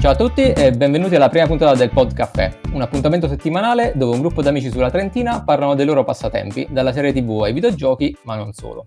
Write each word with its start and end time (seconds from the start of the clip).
Ciao 0.00 0.12
a 0.12 0.16
tutti 0.16 0.50
e 0.50 0.70
benvenuti 0.70 1.14
alla 1.14 1.28
prima 1.28 1.46
puntata 1.46 1.74
del 1.74 1.90
Pod 1.90 2.14
Caffè, 2.14 2.60
un 2.72 2.80
appuntamento 2.80 3.28
settimanale 3.28 3.92
dove 3.94 4.14
un 4.14 4.22
gruppo 4.22 4.40
di 4.40 4.48
amici 4.48 4.70
sulla 4.70 4.90
Trentina 4.90 5.44
parlano 5.44 5.74
dei 5.74 5.84
loro 5.84 6.04
passatempi, 6.04 6.68
dalla 6.70 6.90
serie 6.90 7.12
tv 7.12 7.42
ai 7.42 7.52
videogiochi, 7.52 8.16
ma 8.22 8.34
non 8.34 8.54
solo. 8.54 8.84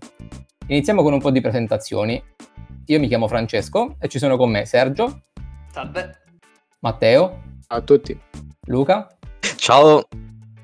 Iniziamo 0.66 1.04
con 1.04 1.12
un 1.12 1.20
po' 1.20 1.30
di 1.30 1.40
presentazioni. 1.40 2.20
Io 2.86 2.98
mi 2.98 3.06
chiamo 3.06 3.28
Francesco 3.28 3.94
e 4.00 4.08
ci 4.08 4.18
sono 4.18 4.36
con 4.36 4.50
me 4.50 4.66
Sergio. 4.66 5.20
Salve. 5.70 6.22
Matteo. 6.80 7.42
Ciao 7.64 7.78
a 7.78 7.82
tutti. 7.82 8.20
Luca. 8.66 9.06
Ciao. 9.54 10.08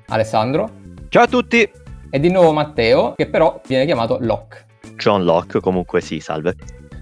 Alessandro. 0.07 0.69
Ciao 1.07 1.23
a 1.23 1.27
tutti. 1.27 1.71
E 2.09 2.19
di 2.19 2.29
nuovo 2.29 2.51
Matteo, 2.51 3.13
che 3.15 3.29
però 3.29 3.61
viene 3.65 3.85
chiamato 3.85 4.17
Locke. 4.19 4.65
John 4.97 5.23
Locke, 5.23 5.61
comunque 5.61 6.01
sì, 6.01 6.19
salve. 6.19 6.55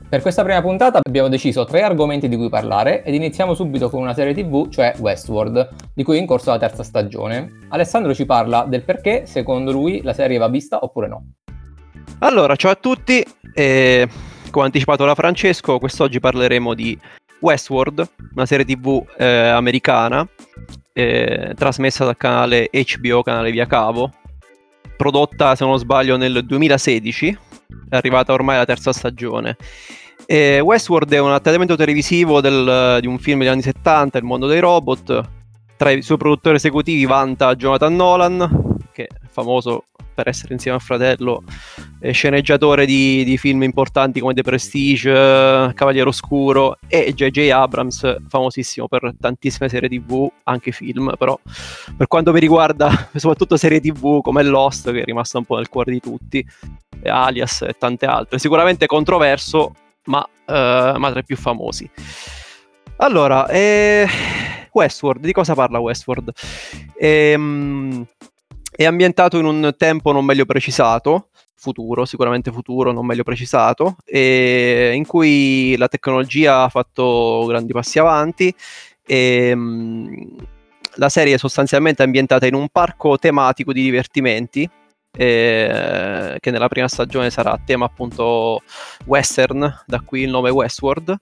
Per 0.10 0.22
questa 0.22 0.42
prima 0.42 0.60
puntata 0.60 1.00
abbiamo 1.04 1.28
deciso 1.28 1.66
tre 1.66 1.84
argomenti 1.84 2.28
di 2.28 2.36
cui 2.36 2.50
parlare 2.50 3.04
ed 3.04 3.14
iniziamo 3.14 3.54
subito 3.54 3.92
con 3.92 4.02
una 4.02 4.16
serie 4.16 4.34
tv, 4.34 4.68
cioè 4.70 4.96
Westworld, 4.98 5.70
di 5.94 6.02
cui 6.02 6.18
è 6.18 6.20
in 6.20 6.26
corso 6.26 6.50
la 6.50 6.58
terza 6.58 6.82
stagione. 6.82 7.68
Alessandro 7.70 8.16
ci 8.16 8.26
parla 8.26 8.66
del 8.68 8.84
perché, 8.84 9.28
secondo 9.28 9.72
lui, 9.72 10.02
la 10.02 10.14
serie 10.14 10.40
va 10.40 10.48
vista 10.48 10.80
oppure 10.84 11.08
no. 11.08 11.26
Allora, 12.22 12.56
ciao 12.56 12.72
a 12.72 12.76
tutti, 12.76 13.24
e, 13.54 14.10
come 14.50 14.66
anticipato 14.66 15.06
da 15.06 15.14
Francesco, 15.14 15.78
quest'oggi 15.78 16.20
parleremo 16.20 16.74
di 16.74 16.98
Westworld, 17.42 18.10
una 18.34 18.48
serie 18.48 18.66
tv 18.66 19.06
eh, 19.16 19.26
americana, 19.28 20.28
eh, 20.92 21.54
trasmessa 21.56 22.04
dal 22.04 22.18
canale 22.18 22.72
HBO, 22.72 23.22
canale 23.22 23.52
via 23.52 23.68
cavo, 23.68 24.12
prodotta 24.98 25.54
se 25.54 25.64
non 25.66 25.78
sbaglio 25.78 26.18
nel 26.18 26.44
2016, 26.44 27.38
è 27.90 27.96
arrivata 27.96 28.34
ormai 28.34 28.58
la 28.58 28.66
terza 28.66 28.94
stagione. 28.94 29.58
E 30.26 30.60
Westworld 30.60 31.12
è 31.14 31.20
un 31.20 31.30
adattamento 31.30 31.76
televisivo 31.76 32.42
del, 32.42 33.00
di 33.02 33.08
un 33.08 33.18
film 33.18 33.40
degli 33.40 33.48
anni 33.48 33.62
70, 33.62 34.18
Il 34.18 34.24
mondo 34.24 34.48
dei 34.48 34.60
robot. 34.60 35.22
Tra 35.76 35.92
i 35.92 36.02
suoi 36.02 36.18
produttori 36.18 36.58
esecutivi 36.58 37.06
vanta 37.06 37.56
Jonathan 37.56 37.96
Nolan, 37.96 38.78
che 38.92 39.06
è 39.06 39.28
famoso 39.30 39.86
per 40.20 40.28
essere 40.28 40.54
insieme 40.54 40.76
al 40.76 40.84
fratello 40.84 41.44
sceneggiatore 42.12 42.86
di, 42.86 43.24
di, 43.24 43.38
film 43.38 43.64
importanti 43.64 44.20
come 44.20 44.34
The 44.34 44.42
Prestige, 44.42 45.10
Cavaliere 45.74 46.10
Oscuro 46.10 46.78
e 46.90 47.14
J.J. 47.14 47.50
Abrams, 47.52 48.18
famosissimo 48.28 48.90
per 48.90 49.14
tantissime 49.18 49.70
serie 49.70 49.88
tv, 49.88 50.30
anche 50.44 50.72
film, 50.72 51.14
però 51.18 51.40
per 51.96 52.08
quanto 52.08 52.34
mi 52.34 52.40
riguarda 52.42 53.10
soprattutto 53.16 53.56
serie 53.56 53.80
tv 53.80 54.22
come 54.22 54.44
Lost 54.44 54.92
che 54.92 55.02
è 55.02 55.06
rimasta 55.06 55.38
un 55.38 55.46
po' 55.46 55.56
nel 55.56 55.70
cuore 55.70 55.94
di 55.94 56.02
tutti, 56.02 56.46
Alias 57.06 57.62
e 57.62 57.76
tante 57.78 58.06
altre. 58.06 58.40
Sicuramente 58.40 58.88
controverso, 58.88 59.74
ma, 60.06 60.20
uh, 60.20 60.98
ma 60.98 61.10
tra 61.12 61.20
i 61.20 61.24
più 61.24 61.38
famosi. 61.38 61.90
Allora, 62.98 63.48
eh, 63.48 64.06
Westworld, 64.72 65.24
di 65.24 65.32
cosa 65.32 65.54
parla 65.54 65.80
Westworld? 65.80 66.32
Ehm, 66.98 68.06
è 68.80 68.86
ambientato 68.86 69.38
in 69.38 69.44
un 69.44 69.74
tempo 69.76 70.14
non 70.14 70.24
meglio 70.24 70.46
precisato, 70.46 71.32
futuro, 71.54 72.06
sicuramente 72.06 72.50
futuro, 72.50 72.94
non 72.94 73.06
meglio 73.06 73.24
precisato, 73.24 73.98
in 74.10 75.04
cui 75.06 75.76
la 75.76 75.90
tecnologia 75.90 76.64
ha 76.64 76.70
fatto 76.70 77.44
grandi 77.46 77.74
passi 77.74 78.00
avanti. 78.00 78.56
E 79.06 79.54
mh, 79.54 80.36
la 80.96 81.10
serie 81.10 81.36
è 81.36 81.38
sostanzialmente 81.38 82.04
ambientata 82.04 82.46
in 82.46 82.54
un 82.54 82.70
parco 82.72 83.18
tematico 83.18 83.74
di 83.74 83.82
divertimenti 83.82 84.70
eh, 85.12 86.38
che 86.40 86.50
nella 86.50 86.70
prima 86.70 86.88
stagione 86.88 87.30
sarà 87.32 87.52
a 87.52 87.60
tema 87.62 87.84
appunto 87.84 88.62
western, 89.08 89.84
da 89.88 90.00
qui 90.00 90.22
il 90.22 90.30
nome 90.30 90.52
Westworld, 90.52 91.18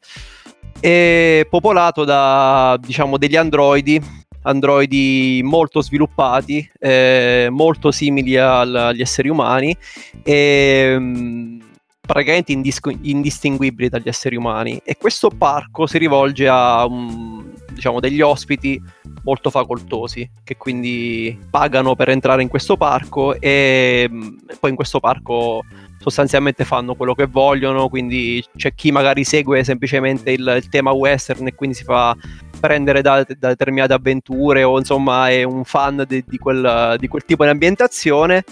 e 0.80 1.48
popolato 1.50 2.04
da 2.04 2.78
diciamo 2.80 3.18
degli 3.18 3.36
androidi 3.36 4.00
androidi 4.44 5.42
molto 5.44 5.82
sviluppati, 5.82 6.70
eh, 6.80 7.48
molto 7.52 7.92
simili 7.92 8.38
al, 8.38 8.74
agli 8.74 9.02
esseri 9.02 9.30
umani 9.30 9.76
e 10.24 10.98
mh, 10.98 11.60
praticamente 12.02 12.54
indis- 12.54 12.80
indistinguibili 13.02 13.90
dagli 13.90 14.08
esseri 14.08 14.36
umani. 14.36 14.80
E 14.84 14.96
questo 14.98 15.30
parco 15.30 15.86
si 15.86 15.98
rivolge 15.98 16.48
a 16.48 16.86
um, 16.86 17.54
diciamo, 17.72 18.00
degli 18.00 18.22
ospiti 18.22 18.82
molto 19.24 19.50
facoltosi 19.50 20.30
che 20.44 20.56
quindi 20.56 21.38
pagano 21.50 21.96
per 21.96 22.10
entrare 22.10 22.42
in 22.42 22.48
questo 22.48 22.78
parco 22.78 23.40
e 23.40 24.08
mh, 24.10 24.36
poi 24.60 24.70
in 24.70 24.76
questo 24.76 25.00
parco 25.00 25.64
sostanzialmente 26.00 26.64
fanno 26.64 26.96
quello 26.96 27.14
che 27.14 27.26
vogliono, 27.26 27.90
quindi 27.90 28.44
c'è 28.56 28.74
chi 28.74 28.92
magari 28.92 29.26
segue 29.26 29.64
semplicemente 29.66 30.32
il, 30.32 30.54
il 30.56 30.70
tema 30.70 30.92
western 30.92 31.48
e 31.48 31.56
quindi 31.56 31.76
si 31.76 31.84
fa 31.84 32.16
prendere 32.60 33.02
da, 33.02 33.26
da, 33.38 33.50
determinate 33.50 33.94
avventure 33.94 34.64
o 34.64 34.78
insomma 34.78 35.30
è 35.30 35.44
un 35.44 35.64
fan 35.64 36.04
di, 36.08 36.24
di, 36.28 36.38
quel, 36.38 36.96
di 37.00 37.08
quel 37.08 37.26
tipo 37.26 37.44
di 37.44 37.50
ambientazione 37.50 38.44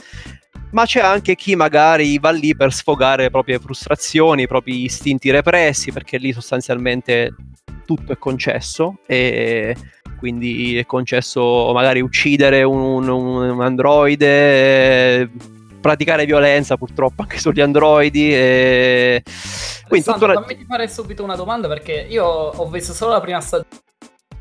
ma 0.72 0.86
c'è 0.86 1.00
anche 1.00 1.36
chi 1.36 1.56
magari 1.56 2.20
va 2.20 2.32
lì 2.32 2.54
per 2.54 2.74
sfogare 2.74 3.24
le 3.24 3.30
proprie 3.30 3.60
frustrazioni, 3.60 4.42
i 4.42 4.48
propri 4.48 4.84
istinti 4.84 5.32
repressi, 5.32 5.94
perché 5.94 6.18
lì 6.18 6.34
sostanzialmente 6.34 7.34
tutto 7.86 8.12
è 8.12 8.18
concesso 8.18 8.98
e 9.06 9.74
quindi 10.18 10.78
è 10.78 10.86
concesso 10.86 11.72
magari 11.74 12.02
uccidere 12.02 12.64
un, 12.64 13.08
un, 13.08 13.62
androide, 13.62 15.30
praticare 15.80 16.26
violenza 16.26 16.76
purtroppo 16.76 17.22
anche 17.22 17.38
sugli 17.38 17.62
androidi. 17.62 18.34
E... 18.34 19.24
Quindi 19.88 20.10
Alessandro, 20.10 20.34
la... 20.34 20.42
fammi 20.42 20.66
fare 20.68 20.90
subito 20.90 21.24
una 21.24 21.36
domanda 21.38 21.70
perché 21.70 22.06
io 22.10 22.26
ho 22.26 22.68
visto 22.68 22.92
solo 22.92 23.12
la 23.12 23.22
prima 23.22 23.40
stagione 23.40 23.84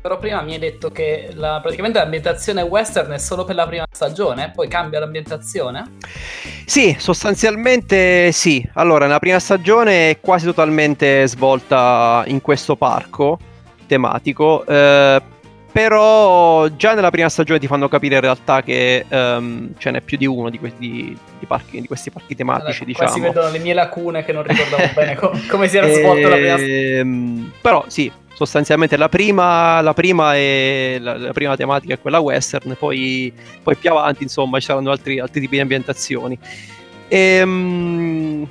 però 0.05 0.19
prima 0.19 0.39
mi 0.43 0.53
hai 0.53 0.59
detto 0.59 0.91
che 0.91 1.29
la, 1.33 1.57
praticamente 1.63 1.97
l'ambientazione 1.97 2.61
western 2.61 3.13
è 3.13 3.17
solo 3.17 3.43
per 3.43 3.55
la 3.55 3.65
prima 3.65 3.85
stagione, 3.91 4.51
poi 4.53 4.67
cambia 4.67 4.99
l'ambientazione? 4.99 5.93
Sì, 6.63 6.95
sostanzialmente 6.99 8.31
sì. 8.31 8.63
Allora, 8.73 9.07
nella 9.07 9.17
prima 9.17 9.39
stagione 9.39 10.11
è 10.11 10.19
quasi 10.19 10.45
totalmente 10.45 11.25
svolta 11.25 12.21
in 12.27 12.39
questo 12.41 12.75
parco 12.75 13.39
tematico. 13.87 14.63
Eh, 14.67 15.21
però 15.75 16.69
già 16.69 16.93
nella 16.93 17.09
prima 17.09 17.27
stagione 17.27 17.59
ti 17.59 17.67
fanno 17.67 17.89
capire 17.89 18.15
in 18.15 18.21
realtà 18.21 18.63
che 18.63 19.05
um, 19.09 19.73
ce 19.77 19.91
n'è 19.91 19.99
più 19.99 20.15
di 20.15 20.25
uno 20.25 20.49
di, 20.49 20.57
que- 20.57 20.71
di, 20.77 21.13
di, 21.37 21.45
parchi, 21.45 21.81
di 21.81 21.85
questi 21.85 22.11
parchi 22.11 22.33
tematici, 22.33 22.83
allora, 22.83 22.85
diciamo. 22.85 23.09
si 23.09 23.19
vedono 23.19 23.51
le 23.51 23.59
mie 23.59 23.73
lacune 23.73 24.23
che 24.23 24.31
non 24.31 24.43
ricordavo 24.43 24.91
bene 24.95 25.15
com- 25.15 25.37
come 25.51 25.67
si 25.67 25.75
era 25.75 25.89
svolta 25.89 26.29
la 26.29 26.35
prima 26.37 26.55
stagione. 26.55 26.97
Ehm, 26.97 27.51
però 27.59 27.83
sì, 27.87 28.09
sostanzialmente 28.33 28.95
la 28.95 29.09
prima, 29.09 29.81
la 29.81 29.93
prima, 29.93 30.33
è, 30.33 30.95
la, 31.01 31.17
la 31.17 31.33
prima 31.33 31.57
tematica 31.57 31.95
è 31.95 31.99
quella 31.99 32.19
western, 32.19 32.77
poi, 32.79 33.33
poi, 33.61 33.75
più 33.75 33.89
avanti 33.89 34.23
insomma 34.23 34.57
ci 34.59 34.67
saranno 34.67 34.91
altri, 34.91 35.19
altri 35.19 35.41
tipi 35.41 35.55
di 35.55 35.61
ambientazioni. 35.61 36.39
E, 37.09 37.17
ehm, 37.17 38.47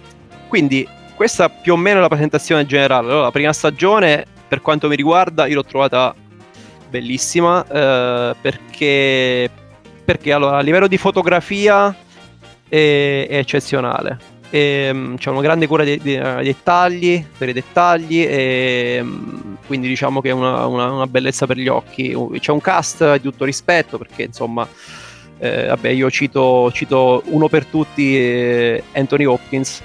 quindi 0.48 0.86
questa 1.14 1.48
più 1.48 1.72
o 1.72 1.76
meno 1.76 2.00
è 2.00 2.02
la 2.02 2.08
presentazione 2.08 2.66
generale. 2.66 3.06
Allora, 3.08 3.22
la 3.22 3.30
prima 3.30 3.54
stagione, 3.54 4.26
per 4.46 4.60
quanto 4.60 4.88
mi 4.88 4.94
riguarda, 4.96 5.46
io 5.46 5.54
l'ho 5.54 5.64
trovata 5.64 6.14
bellissima 6.94 7.64
eh, 7.66 8.36
perché, 8.40 9.50
perché 10.04 10.32
allora, 10.32 10.58
a 10.58 10.60
livello 10.60 10.86
di 10.86 10.96
fotografia 10.96 11.94
è, 12.68 13.26
è 13.28 13.36
eccezionale 13.36 14.32
e, 14.54 14.86
ehm, 14.88 15.16
c'è 15.16 15.30
una 15.30 15.40
grande 15.40 15.66
cura 15.66 15.82
dei, 15.82 15.98
dei, 15.98 16.44
dettagli, 16.44 17.26
per 17.36 17.48
i 17.48 17.52
dettagli, 17.52 18.22
e, 18.22 18.94
ehm, 18.98 19.56
quindi 19.66 19.88
diciamo 19.88 20.20
che 20.20 20.28
è 20.28 20.32
una, 20.32 20.64
una, 20.66 20.92
una, 20.92 21.06
bellezza 21.08 21.44
per 21.44 21.56
gli 21.56 21.66
occhi. 21.66 22.16
C'è 22.38 22.52
un 22.52 22.60
cast 22.60 23.14
di 23.14 23.22
tutto 23.22 23.44
rispetto 23.44 23.98
perché 23.98 24.22
insomma, 24.22 24.68
eh, 25.38 25.66
vabbè, 25.66 25.88
io 25.88 26.08
cito, 26.08 26.70
cito, 26.72 27.24
uno 27.26 27.48
per 27.48 27.66
tutti, 27.66 28.16
eh, 28.16 28.84
Anthony 28.92 29.24
Hopkins. 29.24 29.82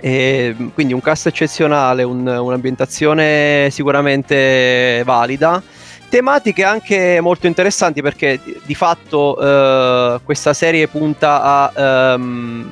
E, 0.00 0.56
quindi 0.72 0.94
un 0.94 1.02
cast 1.02 1.26
eccezionale, 1.26 2.02
un, 2.02 2.26
un'ambientazione 2.26 3.68
sicuramente 3.70 5.02
valida 5.04 5.62
tematiche 6.10 6.64
anche 6.64 7.20
molto 7.20 7.46
interessanti 7.46 8.02
perché 8.02 8.40
di, 8.66 8.74
fatto 8.74 9.38
eh, 9.40 10.20
questa 10.24 10.52
serie 10.52 10.88
punta 10.88 11.40
a 11.40 12.14
um, 12.16 12.68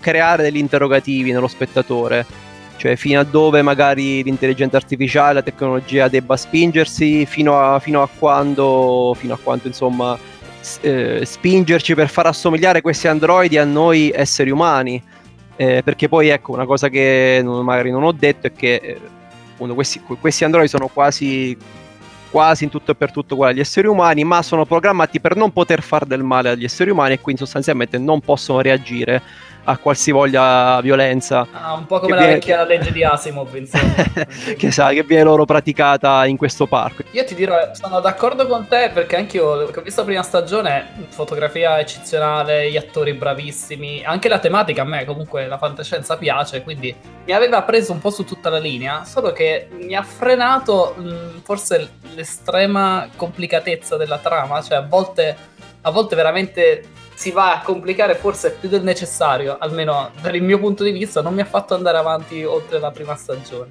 creare 0.00 0.44
degli 0.44 0.56
interrogativi 0.56 1.32
nello 1.32 1.48
spettatore, 1.48 2.24
cioè 2.76 2.94
fino 2.94 3.18
a 3.18 3.24
dove 3.24 3.60
magari 3.60 4.22
l'intelligenza 4.22 4.76
artificiale, 4.76 5.34
la 5.34 5.42
tecnologia 5.42 6.06
debba 6.06 6.36
spingersi, 6.36 7.26
fino 7.26 7.58
a, 7.58 7.80
fino 7.80 8.02
a 8.02 8.08
quando, 8.08 9.14
fino 9.18 9.34
a 9.34 9.38
quanto 9.42 9.66
insomma 9.66 10.16
eh, 10.82 11.24
spingerci 11.24 11.94
per 11.96 12.08
far 12.08 12.26
assomigliare 12.26 12.82
questi 12.82 13.08
androidi 13.08 13.58
a 13.58 13.64
noi 13.64 14.12
esseri 14.14 14.50
umani. 14.50 15.02
Eh, 15.58 15.82
perché 15.82 16.06
poi 16.08 16.28
ecco 16.28 16.52
una 16.52 16.66
cosa 16.66 16.88
che 16.88 17.40
non, 17.42 17.64
magari 17.64 17.90
non 17.90 18.04
ho 18.04 18.12
detto 18.12 18.46
è 18.46 18.52
che 18.52 18.74
eh, 18.74 19.74
questi, 19.74 20.00
questi 20.20 20.44
androidi 20.44 20.68
sono 20.68 20.86
quasi 20.86 21.56
quasi 22.36 22.64
in 22.64 22.70
tutto 22.70 22.90
e 22.90 22.94
per 22.94 23.12
tutto 23.12 23.32
uguali 23.32 23.54
agli 23.54 23.60
esseri 23.60 23.86
umani, 23.86 24.22
ma 24.22 24.42
sono 24.42 24.66
programmati 24.66 25.20
per 25.20 25.36
non 25.36 25.54
poter 25.54 25.80
fare 25.80 26.04
del 26.04 26.22
male 26.22 26.50
agli 26.50 26.64
esseri 26.64 26.90
umani 26.90 27.14
e 27.14 27.20
quindi 27.20 27.40
sostanzialmente 27.40 27.96
non 27.96 28.20
possono 28.20 28.60
reagire 28.60 29.22
a 29.68 29.78
qualsivoglia 29.78 30.80
violenza. 30.80 31.46
Ah, 31.50 31.74
un 31.74 31.86
po' 31.86 31.98
come 31.98 32.14
la 32.14 32.20
viene... 32.20 32.34
vecchia 32.34 32.64
legge 32.64 32.92
di 32.92 33.02
Asimov, 33.02 33.54
insomma. 33.54 33.94
che, 34.56 34.70
sa, 34.70 34.90
che 34.90 35.02
viene 35.02 35.24
loro 35.24 35.44
praticata 35.44 36.24
in 36.26 36.36
questo 36.36 36.66
parco. 36.66 37.02
Io 37.10 37.24
ti 37.24 37.34
dirò, 37.34 37.56
sono 37.72 38.00
d'accordo 38.00 38.46
con 38.46 38.66
te 38.68 38.90
perché 38.92 39.16
anche 39.16 39.38
io 39.38 39.46
ho 39.46 39.82
visto 39.82 40.00
la 40.00 40.06
prima 40.06 40.22
stagione, 40.22 41.06
fotografia 41.08 41.78
eccezionale, 41.78 42.70
gli 42.70 42.76
attori 42.76 43.12
bravissimi, 43.14 44.04
anche 44.04 44.28
la 44.28 44.38
tematica 44.38 44.82
a 44.82 44.84
me 44.84 45.04
comunque 45.04 45.46
la 45.46 45.58
fantascienza 45.58 46.16
piace, 46.16 46.62
quindi 46.62 46.94
mi 47.24 47.32
aveva 47.32 47.62
preso 47.62 47.92
un 47.92 47.98
po' 47.98 48.10
su 48.10 48.24
tutta 48.24 48.50
la 48.50 48.58
linea, 48.58 49.04
solo 49.04 49.32
che 49.32 49.68
mi 49.72 49.94
ha 49.94 50.02
frenato 50.02 50.94
mh, 50.96 51.42
forse 51.42 51.90
l'estrema 52.14 53.08
complicatezza 53.16 53.96
della 53.96 54.18
trama, 54.18 54.62
cioè 54.62 54.78
a 54.78 54.82
volte 54.82 55.54
a 55.86 55.90
volte 55.90 56.16
veramente 56.16 56.84
si 57.16 57.30
va 57.30 57.54
a 57.54 57.60
complicare 57.62 58.14
forse 58.14 58.56
più 58.60 58.68
del 58.68 58.82
necessario, 58.82 59.56
almeno 59.58 60.10
dal 60.20 60.38
mio 60.40 60.58
punto 60.58 60.84
di 60.84 60.90
vista, 60.90 61.22
non 61.22 61.32
mi 61.32 61.40
ha 61.40 61.46
fatto 61.46 61.74
andare 61.74 61.96
avanti 61.96 62.44
oltre 62.44 62.78
la 62.78 62.90
prima 62.90 63.16
stagione. 63.16 63.70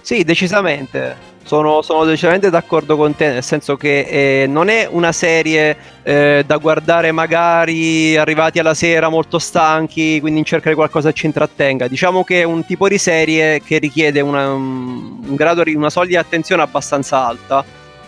Sì, 0.00 0.24
decisamente. 0.24 1.30
Sono, 1.44 1.80
sono 1.82 2.04
decisamente 2.04 2.50
d'accordo 2.50 2.96
con 2.96 3.14
te, 3.14 3.30
nel 3.30 3.42
senso 3.42 3.76
che 3.76 4.42
eh, 4.42 4.46
non 4.46 4.68
è 4.68 4.88
una 4.90 5.12
serie 5.12 5.76
eh, 6.02 6.42
da 6.44 6.56
guardare 6.56 7.12
magari 7.12 8.16
arrivati 8.16 8.58
alla 8.58 8.74
sera 8.74 9.08
molto 9.08 9.38
stanchi, 9.38 10.20
quindi 10.20 10.40
in 10.40 10.44
cerca 10.44 10.68
di 10.68 10.74
qualcosa 10.74 11.10
che 11.10 11.14
ci 11.14 11.26
intrattenga. 11.26 11.86
Diciamo 11.86 12.24
che 12.24 12.40
è 12.40 12.44
un 12.44 12.64
tipo 12.64 12.88
di 12.88 12.98
serie 12.98 13.60
che 13.62 13.78
richiede 13.78 14.20
una, 14.20 14.52
un 14.52 15.34
grado, 15.36 15.62
una 15.66 15.90
soglia 15.90 16.08
di 16.08 16.16
attenzione 16.16 16.62
abbastanza 16.62 17.26
alta, 17.26 17.64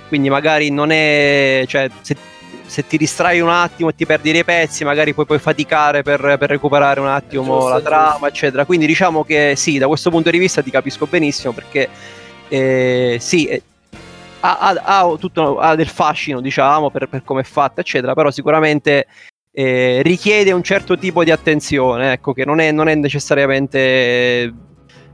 quindi 0.08 0.28
magari 0.28 0.70
non 0.70 0.90
è... 0.90 1.64
Cioè, 1.66 1.88
se 2.00 2.16
se 2.66 2.86
ti 2.86 2.96
distrai 2.96 3.40
un 3.40 3.48
attimo 3.48 3.90
e 3.90 3.94
ti 3.94 4.06
perdi 4.06 4.32
dei 4.32 4.44
pezzi, 4.44 4.84
magari 4.84 5.14
poi 5.14 5.26
puoi 5.26 5.38
faticare 5.38 6.02
per, 6.02 6.36
per 6.38 6.48
recuperare 6.48 7.00
un 7.00 7.08
attimo 7.08 7.44
giusto, 7.44 7.68
la 7.68 7.80
trama, 7.80 8.28
eccetera. 8.28 8.64
Quindi 8.64 8.86
diciamo 8.86 9.24
che 9.24 9.54
sì, 9.56 9.78
da 9.78 9.86
questo 9.86 10.10
punto 10.10 10.30
di 10.30 10.38
vista 10.38 10.62
ti 10.62 10.70
capisco 10.70 11.06
benissimo 11.06 11.52
perché 11.52 11.88
eh, 12.48 13.16
sì, 13.20 13.46
eh, 13.46 13.62
ha, 14.40 14.58
ha, 14.58 14.82
ha, 14.82 15.16
tutto, 15.16 15.58
ha, 15.58 15.74
del 15.74 15.88
fascino, 15.88 16.40
diciamo, 16.40 16.90
per, 16.90 17.08
per 17.08 17.24
come 17.24 17.40
è 17.40 17.44
fatta, 17.44 17.80
eccetera, 17.80 18.14
però 18.14 18.30
sicuramente 18.30 19.06
eh, 19.52 20.00
richiede 20.02 20.52
un 20.52 20.62
certo 20.62 20.98
tipo 20.98 21.24
di 21.24 21.30
attenzione, 21.30 22.12
ecco, 22.12 22.32
che 22.32 22.44
non 22.44 22.60
è, 22.60 22.70
non 22.72 22.88
è 22.88 22.94
necessariamente 22.94 24.52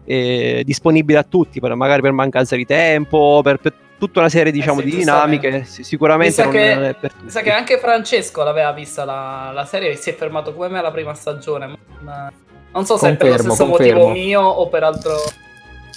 eh, 0.05 0.63
disponibile 0.65 1.19
a 1.19 1.23
tutti, 1.23 1.61
per, 1.61 1.75
magari 1.75 2.01
per 2.01 2.13
mancanza 2.13 2.57
di 2.57 2.67
tempo, 2.67 3.41
per, 3.43 3.59
per 3.59 3.75
tutta 4.01 4.21
una 4.21 4.31
serie 4.31 4.51
diciamo, 4.51 4.81
eh 4.81 4.85
sì, 4.85 4.91
di 4.91 4.97
dinamiche. 4.97 5.65
Sicuramente 5.65 6.47
mi 6.47 6.51
sa, 6.53 6.59
che, 6.59 6.89
è 6.89 6.95
per 6.95 7.13
mi 7.21 7.31
sa 7.31 7.43
che 7.43 7.53
anche 7.53 7.79
Francesco 7.79 8.43
l'aveva 8.43 8.73
vista 8.73 9.05
la, 9.05 9.51
la, 9.53 9.67
serie 9.67 9.91
e 9.91 9.97
si 9.97 10.09
è 10.09 10.15
fermato 10.15 10.55
come 10.55 10.69
me 10.69 10.79
alla 10.79 10.91
prima 10.91 11.13
stagione. 11.13 11.77
Ma 12.01 12.33
non 12.73 12.87
so 12.87 12.97
se 12.97 13.09
confermo, 13.09 13.35
è 13.35 13.37
per 13.37 13.47
lo 13.47 13.53
stesso 13.53 13.69
confermo. 13.69 14.07
motivo 14.07 14.25
mio 14.25 14.41
o 14.41 14.69
per 14.69 14.83
altro. 14.83 15.15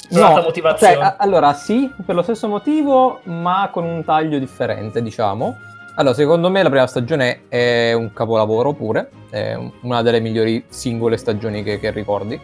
No, 0.10 0.42
motivazione. 0.42 0.94
Cioè, 0.94 1.16
allora 1.18 1.54
sì, 1.54 1.90
per 2.06 2.14
lo 2.14 2.22
stesso 2.22 2.48
motivo, 2.50 3.22
ma 3.24 3.70
con 3.72 3.86
un 3.86 4.04
taglio 4.04 4.38
differente, 4.38 5.02
diciamo. 5.02 5.58
Allora, 5.96 6.14
secondo 6.14 6.50
me 6.50 6.62
la 6.62 6.70
prima 6.70 6.88
stagione 6.88 7.44
è 7.48 7.94
un 7.94 8.12
capolavoro 8.12 8.74
pure, 8.74 9.10
è 9.30 9.58
una 9.82 10.02
delle 10.02 10.20
migliori 10.20 10.66
singole 10.68 11.18
stagioni 11.18 11.64
che, 11.64 11.80
che 11.80 11.92
ricordi 11.92 12.40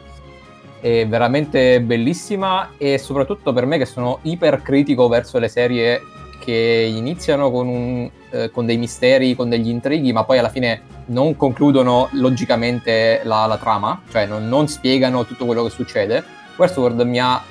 è 0.79 1.07
veramente 1.07 1.81
bellissima 1.81 2.71
e 2.77 2.97
soprattutto 2.97 3.53
per 3.53 3.65
me 3.65 3.77
che 3.77 3.85
sono 3.85 4.19
ipercritico 4.23 5.07
verso 5.07 5.37
le 5.39 5.47
serie 5.47 6.01
che 6.39 6.91
iniziano 6.91 7.51
con, 7.51 7.67
un, 7.67 8.09
eh, 8.31 8.49
con, 8.49 8.65
dei 8.65 8.77
misteri, 8.77 9.35
con 9.35 9.49
degli 9.49 9.69
intrighi, 9.69 10.11
ma 10.13 10.23
poi 10.23 10.37
alla 10.39 10.49
fine 10.49 10.81
non 11.07 11.35
concludono 11.35 12.07
logicamente 12.13 13.21
la, 13.23 13.45
la 13.45 13.57
trama, 13.57 14.01
cioè 14.09 14.25
non, 14.25 14.47
non, 14.47 14.67
spiegano 14.67 15.25
tutto 15.25 15.45
quello 15.45 15.63
che 15.63 15.69
succede. 15.69 16.23
Westworld 16.55 17.01
mi 17.01 17.19
ha 17.19 17.41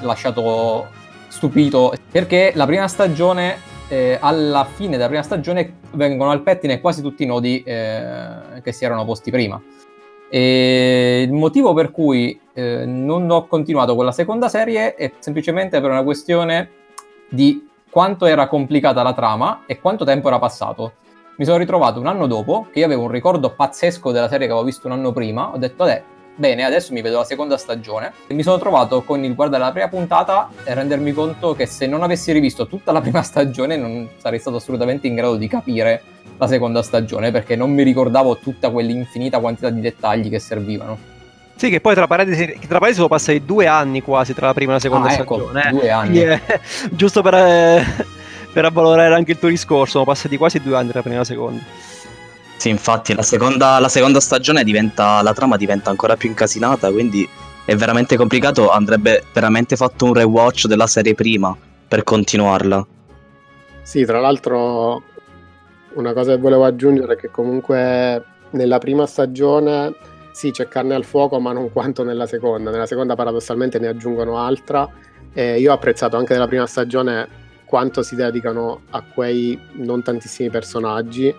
lasciato 0.00 0.86
stupito 1.28 1.92
perché 2.10 2.52
la 2.54 2.66
prima 2.66 2.86
stagione, 2.86 3.56
eh, 3.88 4.18
alla 4.20 4.66
fine 4.72 4.96
della 4.96 5.08
prima 5.08 5.22
stagione, 5.22 5.78
vengono 5.92 6.30
al 6.30 6.42
pettine 6.42 6.80
quasi 6.80 7.02
tutti 7.02 7.22
i 7.22 7.26
nodi 7.26 7.62
eh, 7.62 8.60
che 8.62 8.72
si 8.72 8.84
erano 8.84 9.04
posti 9.04 9.30
prima. 9.30 9.60
E 10.34 11.24
il 11.26 11.32
motivo 11.34 11.74
per 11.74 11.90
cui 11.90 12.40
eh, 12.54 12.86
non 12.86 13.30
ho 13.30 13.46
continuato 13.46 13.94
con 13.94 14.06
la 14.06 14.12
seconda 14.12 14.48
serie 14.48 14.94
è 14.94 15.12
semplicemente 15.18 15.78
per 15.78 15.90
una 15.90 16.02
questione 16.02 16.70
di 17.28 17.68
quanto 17.90 18.24
era 18.24 18.48
complicata 18.48 19.02
la 19.02 19.12
trama 19.12 19.64
e 19.66 19.78
quanto 19.78 20.06
tempo 20.06 20.28
era 20.28 20.38
passato. 20.38 20.94
Mi 21.36 21.44
sono 21.44 21.58
ritrovato 21.58 22.00
un 22.00 22.06
anno 22.06 22.26
dopo, 22.26 22.68
che 22.72 22.78
io 22.78 22.86
avevo 22.86 23.02
un 23.02 23.10
ricordo 23.10 23.50
pazzesco 23.50 24.10
della 24.10 24.28
serie 24.28 24.46
che 24.46 24.52
avevo 24.54 24.64
visto 24.66 24.86
un 24.86 24.94
anno 24.94 25.12
prima, 25.12 25.52
ho 25.52 25.58
detto, 25.58 25.86
eh, 25.86 26.02
bene, 26.34 26.64
adesso 26.64 26.92
mi 26.92 27.02
vedo 27.02 27.18
la 27.18 27.24
seconda 27.24 27.56
stagione. 27.56 28.12
E 28.26 28.34
mi 28.34 28.42
sono 28.42 28.58
trovato 28.58 29.02
con 29.02 29.24
il 29.24 29.34
guardare 29.34 29.62
la 29.62 29.72
prima 29.72 29.88
puntata 29.88 30.50
e 30.64 30.74
rendermi 30.74 31.12
conto 31.12 31.54
che 31.54 31.66
se 31.66 31.86
non 31.86 32.02
avessi 32.02 32.32
rivisto 32.32 32.66
tutta 32.66 32.92
la 32.92 33.00
prima 33.02 33.22
stagione 33.22 33.76
non 33.76 34.08
sarei 34.16 34.38
stato 34.38 34.56
assolutamente 34.56 35.06
in 35.06 35.14
grado 35.14 35.36
di 35.36 35.48
capire 35.48 36.02
la 36.38 36.46
seconda 36.46 36.82
stagione 36.82 37.30
perché 37.30 37.56
non 37.56 37.72
mi 37.72 37.82
ricordavo 37.82 38.38
tutta 38.38 38.70
quell'infinita 38.70 39.38
quantità 39.38 39.70
di 39.70 39.80
dettagli 39.80 40.28
che 40.28 40.38
servivano. 40.38 41.10
Sì, 41.54 41.70
che 41.70 41.80
poi 41.80 41.94
tra 41.94 42.06
parentesi, 42.06 42.44
tra 42.66 42.78
parentesi 42.78 42.94
sono 42.94 43.08
passati 43.08 43.44
due 43.44 43.66
anni 43.66 44.02
quasi 44.02 44.34
tra 44.34 44.46
la 44.46 44.54
prima 44.54 44.72
e 44.72 44.74
la 44.74 44.80
seconda 44.80 45.08
ah, 45.08 45.12
ecco, 45.12 45.34
stagione. 45.36 45.68
Eh. 45.68 45.70
Due 45.70 45.90
anni. 45.90 46.20
Eh, 46.20 46.40
giusto 46.90 47.22
per, 47.22 47.34
eh, 47.34 47.84
per 48.52 48.64
avvalorare 48.64 49.14
anche 49.14 49.32
il 49.32 49.38
tuo 49.38 49.48
discorso, 49.48 49.92
sono 49.92 50.04
passati 50.04 50.36
quasi 50.36 50.60
due 50.60 50.76
anni 50.76 50.88
tra 50.88 50.96
la 50.98 51.02
prima 51.02 51.16
e 51.16 51.20
la 51.20 51.24
seconda. 51.24 51.62
Sì, 52.62 52.68
infatti 52.68 53.12
la 53.12 53.22
seconda, 53.22 53.80
la 53.80 53.88
seconda 53.88 54.20
stagione 54.20 54.62
diventa, 54.62 55.20
la 55.20 55.32
trama 55.32 55.56
diventa 55.56 55.90
ancora 55.90 56.14
più 56.14 56.28
incasinata, 56.28 56.92
quindi 56.92 57.28
è 57.64 57.74
veramente 57.74 58.16
complicato, 58.16 58.70
andrebbe 58.70 59.24
veramente 59.32 59.74
fatto 59.74 60.04
un 60.04 60.14
rewatch 60.14 60.66
della 60.66 60.86
serie 60.86 61.16
prima 61.16 61.56
per 61.88 62.04
continuarla. 62.04 62.86
Sì, 63.82 64.04
tra 64.04 64.20
l'altro 64.20 65.02
una 65.94 66.12
cosa 66.12 66.36
che 66.36 66.40
volevo 66.40 66.64
aggiungere 66.64 67.14
è 67.14 67.16
che 67.16 67.32
comunque 67.32 68.24
nella 68.50 68.78
prima 68.78 69.06
stagione 69.06 69.92
sì, 70.30 70.52
c'è 70.52 70.68
carne 70.68 70.94
al 70.94 71.04
fuoco, 71.04 71.40
ma 71.40 71.52
non 71.52 71.72
quanto 71.72 72.04
nella 72.04 72.28
seconda. 72.28 72.70
Nella 72.70 72.86
seconda 72.86 73.16
paradossalmente 73.16 73.80
ne 73.80 73.88
aggiungono 73.88 74.38
altra. 74.38 74.88
E 75.32 75.58
io 75.58 75.72
ho 75.72 75.74
apprezzato 75.74 76.16
anche 76.16 76.34
nella 76.34 76.46
prima 76.46 76.68
stagione 76.68 77.28
quanto 77.64 78.04
si 78.04 78.14
dedicano 78.14 78.82
a 78.90 79.02
quei 79.02 79.58
non 79.78 80.04
tantissimi 80.04 80.48
personaggi. 80.48 81.34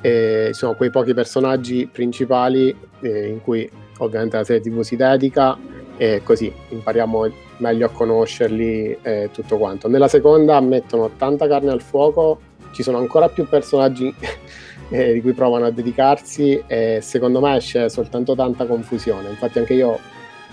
E, 0.00 0.50
sono 0.52 0.74
quei 0.74 0.90
pochi 0.90 1.14
personaggi 1.14 1.88
principali 1.90 2.74
eh, 3.00 3.28
in 3.28 3.40
cui 3.42 3.68
ovviamente 3.98 4.36
la 4.36 4.44
serie 4.44 4.62
TV 4.62 4.80
si 4.80 4.96
dedica 4.96 5.58
e 5.96 6.20
così 6.22 6.52
impariamo 6.68 7.32
meglio 7.58 7.86
a 7.86 7.90
conoscerli 7.90 8.98
e 9.02 9.30
tutto 9.32 9.56
quanto. 9.56 9.88
Nella 9.88 10.08
seconda 10.08 10.60
mettono 10.60 11.10
tanta 11.16 11.48
carne 11.48 11.70
al 11.70 11.80
fuoco 11.80 12.40
ci 12.72 12.82
sono 12.82 12.98
ancora 12.98 13.28
più 13.28 13.48
personaggi 13.48 14.14
eh, 14.90 15.12
di 15.14 15.20
cui 15.22 15.32
provano 15.32 15.64
a 15.64 15.70
dedicarsi 15.70 16.62
e 16.66 16.98
secondo 17.00 17.40
me 17.40 17.56
esce 17.56 17.88
soltanto 17.88 18.34
tanta 18.34 18.66
confusione. 18.66 19.30
Infatti 19.30 19.58
anche 19.58 19.72
io, 19.72 19.98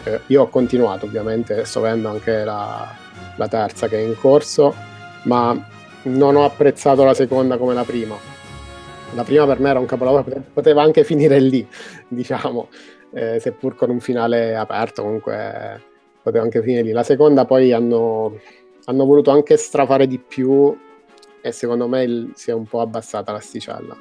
eh, 0.06 0.22
io 0.28 0.44
ho 0.44 0.48
continuato 0.48 1.06
ovviamente, 1.06 1.66
sto 1.66 1.82
vedendo 1.82 2.10
anche 2.10 2.46
la, 2.46 2.90
la 3.36 3.48
terza 3.50 3.90
che 3.90 3.98
è 3.98 4.02
in 4.02 4.16
corso, 4.18 4.74
ma 5.24 5.70
non 6.04 6.36
ho 6.36 6.46
apprezzato 6.46 7.04
la 7.04 7.14
seconda 7.14 7.58
come 7.58 7.74
la 7.74 7.84
prima. 7.84 8.33
La 9.16 9.24
prima 9.24 9.46
per 9.46 9.60
me 9.60 9.70
era 9.70 9.80
un 9.80 9.86
capolavoro, 9.86 10.26
poteva 10.54 10.82
anche 10.82 11.04
finire 11.06 11.40
lì, 11.40 11.68
diciamo, 12.08 12.70
eh, 13.14 13.40
seppur 13.40 13.76
con 13.76 13.90
un 13.90 14.00
finale 14.00 14.56
aperto, 14.56 15.04
comunque 15.04 15.82
poteva 16.22 16.44
anche 16.44 16.62
finire 16.62 16.82
lì. 16.82 16.92
La 16.92 17.04
seconda 17.04 17.46
poi 17.46 17.72
hanno, 17.72 18.40
hanno 18.86 19.06
voluto 19.06 19.32
anche 19.32 19.58
strafare 19.58 20.08
di 20.08 20.20
più 20.20 20.76
e 21.42 21.52
secondo 21.52 21.88
me 21.88 22.04
il, 22.04 22.32
si 22.36 22.52
è 22.52 22.54
un 22.54 22.66
po' 22.66 22.80
abbassata 22.80 23.32
l'asticella. 23.34 23.96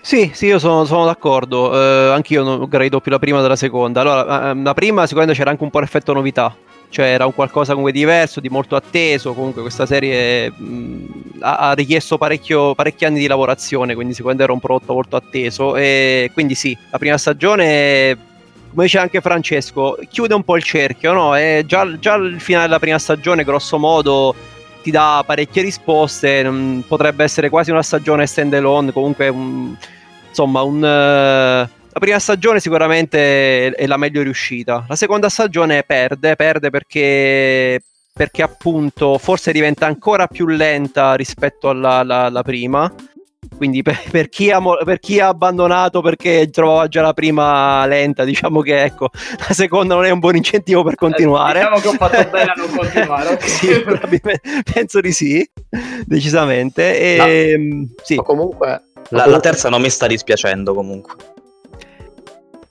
Sì, 0.00 0.32
sì, 0.34 0.46
io 0.46 0.58
sono, 0.58 0.84
sono 0.84 1.04
d'accordo. 1.04 1.72
Eh, 1.72 2.12
anch'io 2.12 2.42
non 2.42 2.66
grado 2.68 3.00
più 3.00 3.12
la 3.12 3.20
prima 3.20 3.40
della 3.40 3.54
seconda. 3.54 4.00
Allora, 4.00 4.50
eh, 4.50 4.54
la 4.60 4.74
prima 4.74 5.02
sicuramente 5.06 5.38
c'era 5.38 5.50
anche 5.50 5.62
un 5.62 5.70
po' 5.70 5.78
l'effetto 5.78 6.12
novità, 6.12 6.54
cioè 6.92 7.06
era 7.06 7.24
un 7.24 7.32
qualcosa 7.32 7.70
comunque 7.70 7.92
diverso, 7.92 8.38
di 8.38 8.50
molto 8.50 8.76
atteso. 8.76 9.32
Comunque 9.32 9.62
questa 9.62 9.86
serie 9.86 10.50
mh, 10.50 11.38
ha, 11.40 11.56
ha, 11.56 11.72
richiesto 11.72 12.18
parecchi 12.18 12.54
anni 13.04 13.18
di 13.18 13.26
lavorazione, 13.26 13.94
quindi 13.94 14.12
sicuramente 14.12 14.44
era 14.44 14.52
un 14.52 14.60
prodotto 14.60 14.92
molto 14.92 15.16
atteso. 15.16 15.74
E 15.74 16.30
quindi 16.34 16.54
sì, 16.54 16.76
la 16.90 16.98
prima 16.98 17.16
stagione, 17.16 18.16
come 18.70 18.84
dice 18.84 18.98
anche 18.98 19.22
Francesco, 19.22 19.98
chiude 20.10 20.34
un 20.34 20.44
po' 20.44 20.56
il 20.56 20.62
cerchio, 20.62 21.12
no? 21.14 21.32
Già, 21.64 21.98
già 21.98 22.14
il 22.14 22.40
finale 22.40 22.66
della 22.66 22.78
prima 22.78 22.98
stagione, 22.98 23.42
grosso 23.42 23.78
modo 23.78 24.34
ti 24.82 24.90
dà 24.90 25.22
parecchie 25.24 25.62
risposte, 25.62 26.82
potrebbe 26.86 27.24
essere 27.24 27.48
quasi 27.48 27.70
una 27.70 27.82
stagione 27.82 28.26
stand 28.26 28.52
alone, 28.52 28.92
comunque 28.92 29.28
un, 29.28 29.74
insomma 30.28 30.60
un... 30.60 31.68
Uh, 31.70 31.80
la 31.92 32.00
prima 32.00 32.18
stagione 32.18 32.58
sicuramente 32.58 33.70
è 33.70 33.86
la 33.86 33.98
meglio 33.98 34.22
riuscita, 34.22 34.86
la 34.88 34.96
seconda 34.96 35.28
stagione 35.28 35.82
perde, 35.82 36.36
perde 36.36 36.70
perché, 36.70 37.82
perché 38.14 38.42
appunto 38.42 39.18
forse 39.18 39.52
diventa 39.52 39.84
ancora 39.84 40.26
più 40.26 40.46
lenta 40.46 41.14
rispetto 41.14 41.68
alla, 41.68 41.96
alla, 41.96 42.24
alla 42.24 42.42
prima, 42.42 42.90
quindi 43.58 43.82
per, 43.82 44.00
per, 44.10 44.30
chi 44.30 44.50
ha, 44.50 44.58
per, 44.82 45.00
chi 45.00 45.20
ha, 45.20 45.28
abbandonato 45.28 46.00
perché 46.00 46.48
trovava 46.48 46.88
già 46.88 47.02
la 47.02 47.12
prima 47.12 47.84
lenta, 47.84 48.24
diciamo 48.24 48.62
che 48.62 48.84
ecco, 48.84 49.10
la 49.46 49.52
seconda 49.52 49.94
non 49.94 50.06
è 50.06 50.10
un 50.10 50.18
buon 50.18 50.36
incentivo 50.36 50.82
per 50.82 50.94
continuare. 50.94 51.60
Eh, 51.60 51.62
diciamo 51.64 51.80
che 51.80 51.88
ho 51.88 51.92
fatto 51.92 52.24
bene 52.32 52.52
a 52.52 52.54
non 52.56 52.74
continuare. 52.74 53.28
Okay. 53.34 53.48
sì, 53.48 53.84
penso 54.72 55.00
di 55.02 55.12
sì, 55.12 55.50
decisamente. 56.06 56.98
E, 56.98 57.16
no. 57.18 57.26
Ehm, 57.26 57.94
sì. 58.02 58.16
comunque... 58.16 58.82
La, 59.08 59.26
la 59.26 59.40
terza 59.40 59.68
non 59.68 59.82
mi 59.82 59.90
sta 59.90 60.06
dispiacendo 60.06 60.72
comunque. 60.72 61.14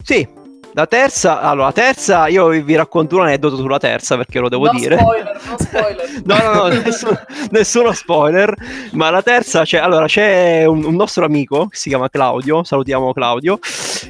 Sì, 0.03 0.27
la 0.73 0.87
terza, 0.87 1.41
allora, 1.41 1.65
la 1.67 1.71
terza, 1.73 2.27
io 2.27 2.47
vi 2.47 2.75
racconto 2.75 3.17
un 3.17 3.23
aneddoto 3.23 3.57
sulla 3.57 3.77
terza 3.77 4.15
perché 4.15 4.39
lo 4.39 4.47
devo 4.47 4.65
no 4.67 4.79
dire. 4.79 4.97
Spoiler, 4.97 5.41
no 5.45 5.57
spoiler. 5.59 6.21
no, 6.23 6.37
no, 6.37 6.53
no, 6.53 6.67
nessuno, 6.67 7.19
nessuno, 7.49 7.91
spoiler. 7.91 8.55
Ma 8.93 9.09
la 9.09 9.21
terza, 9.21 9.63
c'è, 9.63 9.79
allora, 9.79 10.05
c'è 10.05 10.63
un, 10.65 10.85
un, 10.85 10.95
nostro 10.95 11.25
amico, 11.25 11.67
si 11.71 11.89
chiama 11.89 12.09
Claudio, 12.09 12.63
salutiamo 12.63 13.11
Claudio, 13.11 13.59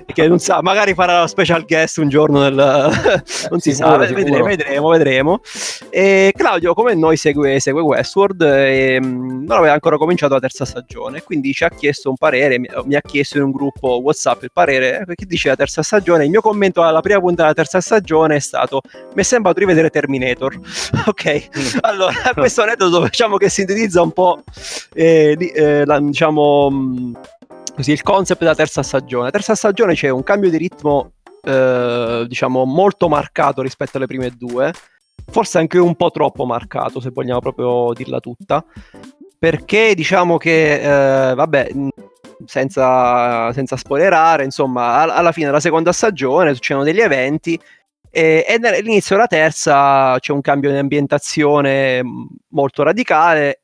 che 0.06 0.28
non 0.28 0.38
sa, 0.38 0.62
magari 0.62 0.94
farà 0.94 1.22
la 1.22 1.28
special 1.28 1.66
guest 1.66 1.98
un 1.98 2.10
giorno 2.10 2.42
nel... 2.42 2.54
non 3.50 3.60
si 3.60 3.74
sicuro, 3.74 4.02
sa, 4.02 4.08
sicuro. 4.08 4.24
vedremo, 4.24 4.46
vedremo, 4.46 4.90
vedremo. 4.90 5.42
E 5.90 6.32
Claudio, 6.36 6.76
come 6.76 6.94
noi, 6.94 7.18
segue, 7.18 7.60
segue 7.60 7.82
Westworld 7.82 8.42
e 8.42 9.00
mm, 9.02 9.46
non 9.46 9.58
aveva 9.58 9.74
ancora 9.74 9.98
cominciato 9.98 10.34
la 10.36 10.40
terza 10.40 10.66
stagione, 10.66 11.24
quindi 11.24 11.54
ci 11.54 11.64
ha 11.64 11.70
chiesto 11.70 12.10
un 12.10 12.18
parere, 12.18 12.60
mi, 12.60 12.70
mi 12.86 12.96
ha 12.96 13.02
chiesto 13.02 13.38
in 13.38 13.46
un 13.46 13.52
gruppo 13.52 14.00
WhatsApp 14.02 14.44
il 14.44 14.52
parere, 14.54 15.06
che 15.16 15.26
dice 15.26 15.50
la 15.50 15.56
terza 15.56 15.82
stagione, 15.82 16.26
il 16.26 16.30
mio 16.30 16.42
commento 16.52 16.84
alla 16.84 17.02
prima 17.02 17.20
puntata 17.20 17.44
della 17.44 17.54
terza 17.54 17.82
stagione 17.82 18.36
è 18.36 18.40
stato 18.40 18.82
mi 19.14 19.22
è 19.22 19.24
sembrato 19.24 19.60
di 19.60 19.66
vedere 19.66 19.90
Terminator 19.90 20.54
ok. 21.08 21.50
Mm. 21.58 21.78
allora 21.82 22.14
questo 22.36 22.62
aneddoto 22.62 23.04
diciamo 23.04 23.38
che 23.38 23.50
sintetizza 23.50 24.02
un 24.02 24.12
po' 24.12 24.44
eh, 24.94 25.36
eh, 25.54 25.86
la, 25.86 26.00
diciamo 26.00 26.70
mm, 26.70 27.14
così 27.76 27.92
il 27.92 28.04
concept 28.04 28.42
della 28.42 28.56
terza 28.56 28.84
stagione. 28.84 29.26
La 29.26 29.32
terza 29.32 29.56
stagione 29.56 29.94
c'è 29.94 30.10
un 30.10 30.24
cambio 30.24 30.50
di 30.50 30.58
ritmo 30.58 31.14
eh, 31.44 32.26
diciamo 32.28 32.66
molto 32.66 33.10
marcato 33.10 33.62
rispetto 33.62 33.98
alle 33.98 34.08
prime 34.08 34.32
due. 34.32 34.72
Forse 35.28 35.60
anche 35.60 35.78
un 35.78 35.96
po' 35.96 36.12
troppo 36.12 36.46
marcato 36.46 37.00
se 37.00 37.10
vogliamo 37.12 37.40
proprio 37.40 37.94
dirla 37.94 38.20
tutta. 38.20 38.64
Perché 39.38 39.96
diciamo 39.96 40.38
che 40.38 41.30
eh, 41.30 41.34
vabbè 41.34 41.72
senza, 42.46 43.52
senza 43.54 43.78
spoilerare, 43.78 44.44
insomma, 44.44 45.14
alla 45.14 45.32
fine 45.32 45.48
della 45.48 45.60
seconda 45.60 45.92
stagione 45.92 46.54
succedono 46.54 46.86
degli 46.86 47.02
eventi 47.02 47.60
e, 48.14 48.46
e 48.46 48.60
all'inizio 48.62 49.16
della 49.16 49.28
terza 49.28 50.18
c'è 50.20 50.34
un 50.34 50.42
cambio 50.42 50.70
di 50.70 50.78
ambientazione 50.78 52.02
molto 52.50 52.84
radicale 52.84 53.62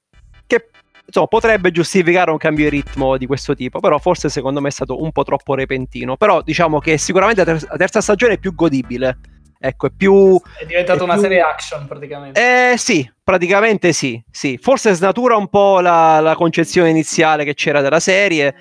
che 0.47 0.69
insomma, 1.05 1.27
potrebbe 1.27 1.69
giustificare 1.71 2.31
un 2.31 2.37
cambio 2.37 2.69
di 2.69 2.77
ritmo 2.77 3.17
di 3.17 3.25
questo 3.25 3.53
tipo, 3.55 3.81
però 3.81 3.97
forse 3.97 4.29
secondo 4.29 4.61
me 4.61 4.69
è 4.69 4.71
stato 4.71 5.01
un 5.01 5.11
po' 5.11 5.23
troppo 5.23 5.53
repentino. 5.53 6.15
Però 6.15 6.41
diciamo 6.41 6.79
che 6.79 6.97
sicuramente 6.97 7.43
la, 7.43 7.51
ter- 7.51 7.69
la 7.69 7.77
terza 7.77 7.99
stagione 7.99 8.33
è 8.33 8.37
più 8.37 8.55
godibile. 8.55 9.17
Ecco, 9.59 9.87
è 9.87 9.91
più. 9.95 10.39
È 10.57 10.65
diventata 10.65 10.99
è 10.99 11.03
una 11.03 11.13
più... 11.13 11.21
serie 11.23 11.41
action 11.41 11.87
praticamente. 11.87 12.71
Eh 12.71 12.77
sì, 12.77 13.09
praticamente 13.23 13.91
sì. 13.91 14.21
sì. 14.29 14.57
Forse 14.61 14.93
snatura 14.93 15.35
un 15.35 15.47
po' 15.47 15.79
la, 15.79 16.19
la, 16.19 16.35
concezione 16.35 16.89
iniziale 16.89 17.43
che 17.43 17.53
c'era 17.53 17.81
della 17.81 17.99
serie. 17.99 18.55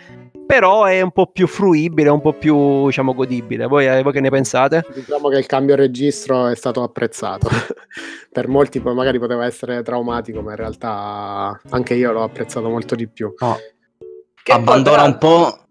Però 0.46 0.84
è 0.84 1.00
un 1.00 1.10
po' 1.10 1.26
più 1.26 1.48
fruibile, 1.48 2.08
un 2.08 2.20
po' 2.20 2.32
più 2.32 2.86
diciamo 2.86 3.14
godibile. 3.14 3.66
Voi, 3.66 3.86
eh, 3.88 4.02
voi 4.02 4.12
che 4.12 4.20
ne 4.20 4.30
pensate? 4.30 4.86
Diciamo 4.94 5.28
che 5.28 5.38
il 5.38 5.46
cambio 5.46 5.74
registro 5.74 6.46
è 6.46 6.54
stato 6.54 6.84
apprezzato. 6.84 7.48
per 8.30 8.46
molti 8.46 8.80
poi 8.80 8.94
magari 8.94 9.18
poteva 9.18 9.44
essere 9.44 9.82
traumatico, 9.82 10.42
ma 10.42 10.50
in 10.50 10.56
realtà 10.56 11.60
anche 11.70 11.94
io 11.94 12.12
l'ho 12.12 12.22
apprezzato 12.22 12.68
molto 12.68 12.94
di 12.94 13.08
più. 13.08 13.34
No. 13.40 13.58
Abbandona 14.44 15.02
un 15.02 15.18
po' 15.18 15.65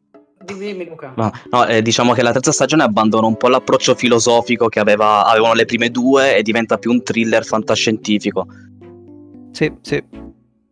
Dimmi 0.53 0.85
Luca. 0.87 1.13
No, 1.15 1.31
no 1.49 1.65
eh, 1.65 1.81
diciamo 1.81 2.13
che 2.13 2.21
la 2.21 2.31
terza 2.31 2.51
stagione 2.51 2.83
abbandona 2.83 3.27
un 3.27 3.37
po' 3.37 3.47
l'approccio 3.47 3.95
filosofico 3.95 4.67
che 4.67 4.79
aveva, 4.79 5.25
avevano 5.25 5.53
le 5.53 5.65
prime 5.65 5.89
due 5.89 6.37
e 6.37 6.43
diventa 6.43 6.77
più 6.77 6.91
un 6.91 7.03
thriller 7.03 7.43
fantascientifico. 7.43 8.45
Sì, 9.51 9.73
sì. 9.81 10.03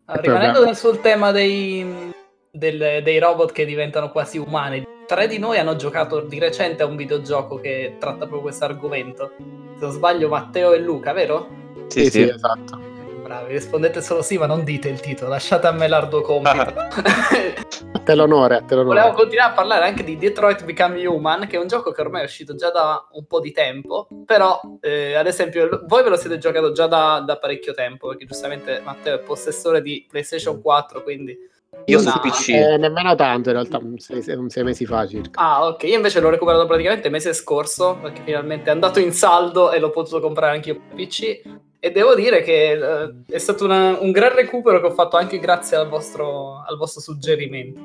Ah, 0.05 0.19
rimanendo 0.19 0.73
sul 0.73 0.99
tema 0.99 1.31
dei, 1.31 2.11
del, 2.51 3.01
dei 3.03 3.19
robot 3.19 3.51
che 3.51 3.65
diventano 3.65 4.11
quasi 4.11 4.37
umani, 4.37 4.83
tre 5.07 5.27
di 5.27 5.39
noi 5.39 5.57
hanno 5.57 5.75
giocato 5.75 6.21
di 6.21 6.39
recente 6.39 6.83
a 6.83 6.85
un 6.85 6.95
videogioco 6.95 7.55
che 7.55 7.95
tratta 7.99 8.19
proprio 8.19 8.41
questo 8.41 8.65
argomento. 8.65 9.31
Se 9.77 9.85
non 9.85 9.91
sbaglio 9.91 10.27
Matteo 10.27 10.73
e 10.73 10.79
Luca, 10.79 11.13
vero? 11.13 11.61
Sì, 11.87 12.05
sì, 12.05 12.11
sì 12.11 12.21
esatto 12.23 12.92
bravi, 13.33 13.53
rispondete 13.53 14.01
solo 14.01 14.21
sì, 14.21 14.37
ma 14.37 14.45
non 14.45 14.63
dite 14.63 14.89
il 14.89 14.99
titolo, 14.99 15.31
lasciate 15.31 15.65
a 15.65 15.71
me 15.71 15.87
l'arduo 15.87 16.21
compito. 16.21 16.59
a 16.59 17.99
te 18.03 18.15
l'onore, 18.15 18.57
a 18.57 18.61
te 18.61 18.75
l'onore. 18.75 18.99
Volevo 18.99 19.15
continuare 19.15 19.51
a 19.51 19.55
parlare 19.55 19.85
anche 19.85 20.03
di 20.03 20.17
Detroit 20.17 20.63
Become 20.63 21.05
Human, 21.05 21.47
che 21.47 21.57
è 21.57 21.59
un 21.59 21.67
gioco 21.67 21.91
che 21.91 22.01
ormai 22.01 22.21
è 22.21 22.25
uscito 22.25 22.53
già 22.55 22.69
da 22.69 23.07
un 23.13 23.25
po' 23.25 23.39
di 23.39 23.51
tempo, 23.51 24.07
però 24.25 24.59
eh, 24.81 25.15
ad 25.15 25.25
esempio 25.25 25.83
voi 25.87 26.03
ve 26.03 26.09
lo 26.09 26.17
siete 26.17 26.37
giocato 26.37 26.71
già 26.71 26.85
da, 26.85 27.23
da, 27.25 27.37
parecchio 27.37 27.73
tempo, 27.73 28.09
perché 28.09 28.25
giustamente 28.25 28.81
Matteo 28.83 29.15
è 29.15 29.19
possessore 29.19 29.81
di 29.81 30.05
PlayStation 30.07 30.61
4, 30.61 31.01
quindi... 31.01 31.51
Io 31.85 31.97
su 31.97 32.19
PC. 32.19 32.49
Eh, 32.49 32.77
nemmeno 32.77 33.15
tanto 33.15 33.49
in 33.49 33.55
realtà, 33.55 33.81
sei, 33.97 34.21
sei 34.21 34.63
mesi 34.63 34.85
fa 34.85 35.07
circa. 35.07 35.41
Ah 35.41 35.65
ok, 35.65 35.83
io 35.83 35.95
invece 35.95 36.19
l'ho 36.19 36.29
recuperato 36.29 36.67
praticamente 36.67 37.07
il 37.07 37.11
mese 37.11 37.33
scorso, 37.33 37.97
perché 37.99 38.21
finalmente 38.23 38.69
è 38.69 38.73
andato 38.73 38.99
in 38.99 39.11
saldo 39.11 39.71
e 39.71 39.79
l'ho 39.79 39.89
potuto 39.89 40.19
comprare 40.19 40.55
anche 40.55 40.69
io 40.69 40.75
per 40.75 40.95
PC 40.95 41.41
e 41.85 41.91
devo 41.91 42.15
dire 42.15 42.41
che 42.43 42.79
uh, 42.79 43.25
è 43.29 43.37
stato 43.37 43.65
una, 43.65 43.99
un 43.99 44.11
gran 44.11 44.33
recupero 44.33 44.79
che 44.79 44.85
ho 44.85 44.91
fatto 44.91 45.17
anche 45.17 45.37
grazie 45.37 45.75
al 45.75 45.89
vostro, 45.89 46.63
al 46.65 46.77
vostro 46.77 47.01
suggerimento. 47.01 47.81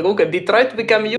Comunque, 0.00 0.30
Detroit 0.30 0.72
Become 0.72 1.08
You 1.08 1.18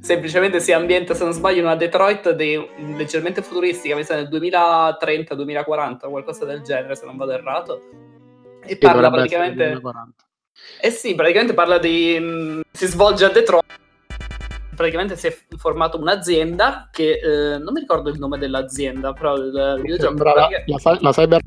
semplicemente 0.00 0.58
si 0.58 0.72
ambienta, 0.72 1.14
se 1.14 1.22
non 1.22 1.32
sbaglio, 1.32 1.58
in 1.58 1.66
una 1.66 1.76
Detroit 1.76 2.32
dei, 2.32 2.68
leggermente 2.96 3.40
futuristica, 3.40 3.94
mi 3.94 4.02
sa 4.02 4.16
nel 4.16 4.28
2030-2040 4.32 6.08
qualcosa 6.08 6.44
del 6.44 6.62
genere, 6.62 6.96
se 6.96 7.06
non 7.06 7.16
vado 7.16 7.30
errato. 7.30 7.80
E 8.64 8.76
parla 8.76 9.08
praticamente... 9.08 9.80
Eh 10.80 10.90
sì, 10.90 11.14
praticamente 11.14 11.54
parla 11.54 11.78
di... 11.78 12.18
Mh, 12.18 12.24
mm, 12.24 12.60
si 12.72 12.86
svolge 12.86 13.26
a 13.26 13.28
Detroit 13.28 13.81
praticamente 14.82 15.16
si 15.16 15.28
è 15.28 15.36
formato 15.56 15.96
un'azienda 15.96 16.88
che 16.90 17.12
eh, 17.12 17.58
non 17.58 17.72
mi 17.72 17.80
ricordo 17.80 18.10
il 18.10 18.18
nome 18.18 18.36
dell'azienda, 18.36 19.12
però 19.12 19.36
il 19.36 19.78
videogioco. 19.80 20.24
La, 20.24 20.48
la, 20.48 20.98
la 21.00 21.12
Cyber 21.12 21.40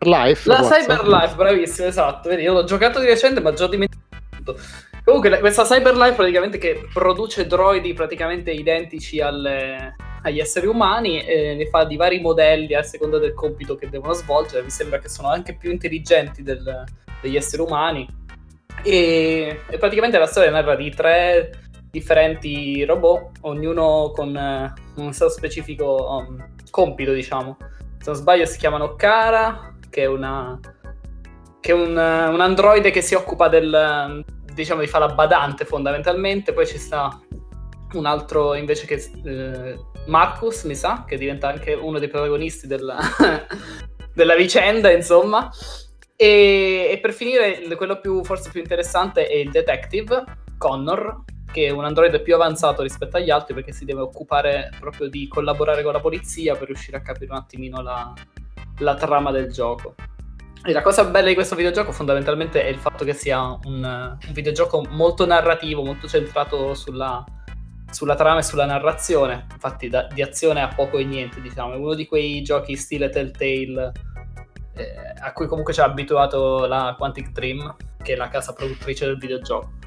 Life. 0.00 0.48
La 0.48 0.62
Cyber 0.62 1.06
Life, 1.06 1.34
bravissimo, 1.36 1.86
esatto. 1.86 2.28
Vedi, 2.28 2.42
io 2.42 2.52
l'ho 2.52 2.64
giocato 2.64 2.98
di 2.98 3.06
recente, 3.06 3.40
ma 3.40 3.52
già 3.52 3.64
ho 3.64 3.68
dimenticato. 3.68 4.58
Comunque, 5.04 5.38
questa 5.38 5.62
Cyber 5.62 5.96
Life 5.96 6.14
praticamente 6.14 6.58
che 6.58 6.88
produce 6.92 7.46
droidi 7.46 7.92
praticamente 7.92 8.50
identici 8.50 9.20
alle, 9.20 9.94
agli 10.22 10.40
esseri 10.40 10.66
umani 10.66 11.20
e 11.20 11.54
ne 11.54 11.66
fa 11.68 11.84
di 11.84 11.96
vari 11.96 12.20
modelli 12.20 12.74
a 12.74 12.82
seconda 12.82 13.18
del 13.18 13.34
compito 13.34 13.76
che 13.76 13.88
devono 13.88 14.14
svolgere. 14.14 14.64
Mi 14.64 14.70
sembra 14.70 14.98
che 14.98 15.08
sono 15.08 15.28
anche 15.28 15.56
più 15.56 15.70
intelligenti 15.70 16.42
del, 16.42 16.84
degli 17.20 17.36
esseri 17.36 17.62
umani. 17.62 18.08
E, 18.82 19.60
e 19.68 19.78
praticamente 19.78 20.18
la 20.18 20.26
storia 20.26 20.50
narra 20.50 20.74
di 20.74 20.90
tre 20.90 21.50
differenti 21.90 22.84
robot, 22.84 23.38
ognuno 23.42 24.12
con 24.14 24.36
eh, 24.36 24.72
un 24.96 25.12
suo 25.12 25.28
specifico 25.28 26.24
um, 26.26 26.52
compito, 26.70 27.12
diciamo. 27.12 27.56
Se 27.98 28.10
non 28.10 28.14
sbaglio 28.14 28.46
si 28.46 28.58
chiamano 28.58 28.94
Kara, 28.94 29.74
che 29.88 30.02
è 30.02 30.06
una 30.06 30.58
che 31.60 31.72
è 31.72 31.74
un, 31.74 31.90
uh, 31.90 32.32
un 32.32 32.40
androide 32.40 32.90
che 32.90 33.02
si 33.02 33.14
occupa 33.14 33.48
del 33.48 34.24
diciamo 34.54 34.80
di 34.80 34.86
fare 34.86 35.06
la 35.06 35.14
badante 35.14 35.64
fondamentalmente, 35.64 36.52
poi 36.52 36.66
ci 36.66 36.78
sta 36.78 37.20
un 37.92 38.06
altro 38.06 38.54
invece 38.54 38.86
che 38.86 39.10
eh, 39.24 39.78
Marcus, 40.06 40.64
mi 40.64 40.74
sa, 40.74 41.04
che 41.06 41.16
diventa 41.16 41.48
anche 41.48 41.72
uno 41.72 41.98
dei 41.98 42.08
protagonisti 42.08 42.66
della, 42.66 42.98
della 44.14 44.34
vicenda, 44.34 44.90
insomma. 44.90 45.50
E, 46.16 46.88
e, 46.90 46.98
per 47.00 47.12
finire, 47.12 47.62
quello 47.76 47.98
più, 48.00 48.22
forse 48.24 48.50
più 48.50 48.60
interessante 48.60 49.26
è 49.26 49.36
il 49.36 49.50
detective, 49.50 50.24
Connor, 50.58 51.24
che 51.52 51.66
è 51.66 51.70
un 51.70 51.84
androide 51.84 52.20
più 52.20 52.34
avanzato 52.34 52.82
rispetto 52.82 53.16
agli 53.16 53.30
altri 53.30 53.54
perché 53.54 53.72
si 53.72 53.84
deve 53.84 54.00
occupare 54.00 54.70
proprio 54.78 55.08
di 55.08 55.28
collaborare 55.28 55.82
con 55.82 55.92
la 55.92 56.00
polizia 56.00 56.54
per 56.56 56.66
riuscire 56.66 56.96
a 56.96 57.02
capire 57.02 57.30
un 57.30 57.38
attimino 57.38 57.80
la, 57.82 58.12
la 58.78 58.94
trama 58.94 59.30
del 59.30 59.50
gioco. 59.50 59.94
E 60.62 60.72
la 60.72 60.82
cosa 60.82 61.04
bella 61.04 61.28
di 61.28 61.34
questo 61.34 61.56
videogioco 61.56 61.90
fondamentalmente 61.90 62.62
è 62.62 62.68
il 62.68 62.78
fatto 62.78 63.04
che 63.04 63.14
sia 63.14 63.40
un, 63.40 63.82
un 63.82 64.32
videogioco 64.32 64.84
molto 64.90 65.24
narrativo, 65.24 65.82
molto 65.82 66.06
centrato 66.06 66.74
sulla, 66.74 67.24
sulla, 67.90 68.14
trama 68.14 68.40
e 68.40 68.42
sulla 68.42 68.66
narrazione. 68.66 69.46
Infatti 69.52 69.88
da, 69.88 70.06
di 70.12 70.20
azione 70.20 70.60
ha 70.60 70.68
poco 70.68 70.98
e 70.98 71.04
niente, 71.04 71.40
diciamo. 71.40 71.72
È 71.72 71.76
uno 71.76 71.94
di 71.94 72.06
quei 72.06 72.42
giochi 72.42 72.76
stile 72.76 73.08
Telltale 73.08 73.92
eh, 74.74 74.94
a 75.18 75.32
cui 75.32 75.46
comunque 75.46 75.72
ci 75.72 75.80
ha 75.80 75.84
abituato 75.84 76.66
la 76.66 76.94
Quantic 76.96 77.30
Dream, 77.30 77.74
che 78.02 78.12
è 78.12 78.16
la 78.16 78.28
casa 78.28 78.52
produttrice 78.52 79.06
del 79.06 79.16
videogioco. 79.16 79.78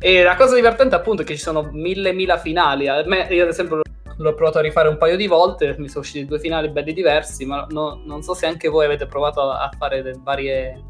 E 0.00 0.22
la 0.22 0.36
cosa 0.36 0.54
divertente 0.54 0.94
appunto 0.94 1.22
è 1.22 1.24
che 1.24 1.34
ci 1.34 1.42
sono 1.42 1.68
mille 1.72 2.12
mila 2.12 2.38
finali. 2.38 2.88
A 2.88 3.02
me, 3.06 3.26
io 3.30 3.42
ad 3.42 3.48
esempio 3.48 3.82
l'ho 4.16 4.34
provato 4.34 4.58
a 4.58 4.62
rifare 4.62 4.88
un 4.88 4.96
paio 4.96 5.16
di 5.16 5.26
volte, 5.26 5.74
mi 5.78 5.88
sono 5.88 6.00
usciti 6.00 6.24
due 6.24 6.38
finali 6.38 6.68
belli 6.70 6.92
diversi, 6.92 7.44
ma 7.44 7.66
no, 7.70 8.00
non 8.04 8.22
so 8.22 8.34
se 8.34 8.46
anche 8.46 8.68
voi 8.68 8.84
avete 8.84 9.06
provato 9.06 9.40
a 9.50 9.70
fare 9.76 10.14
varie... 10.22 10.84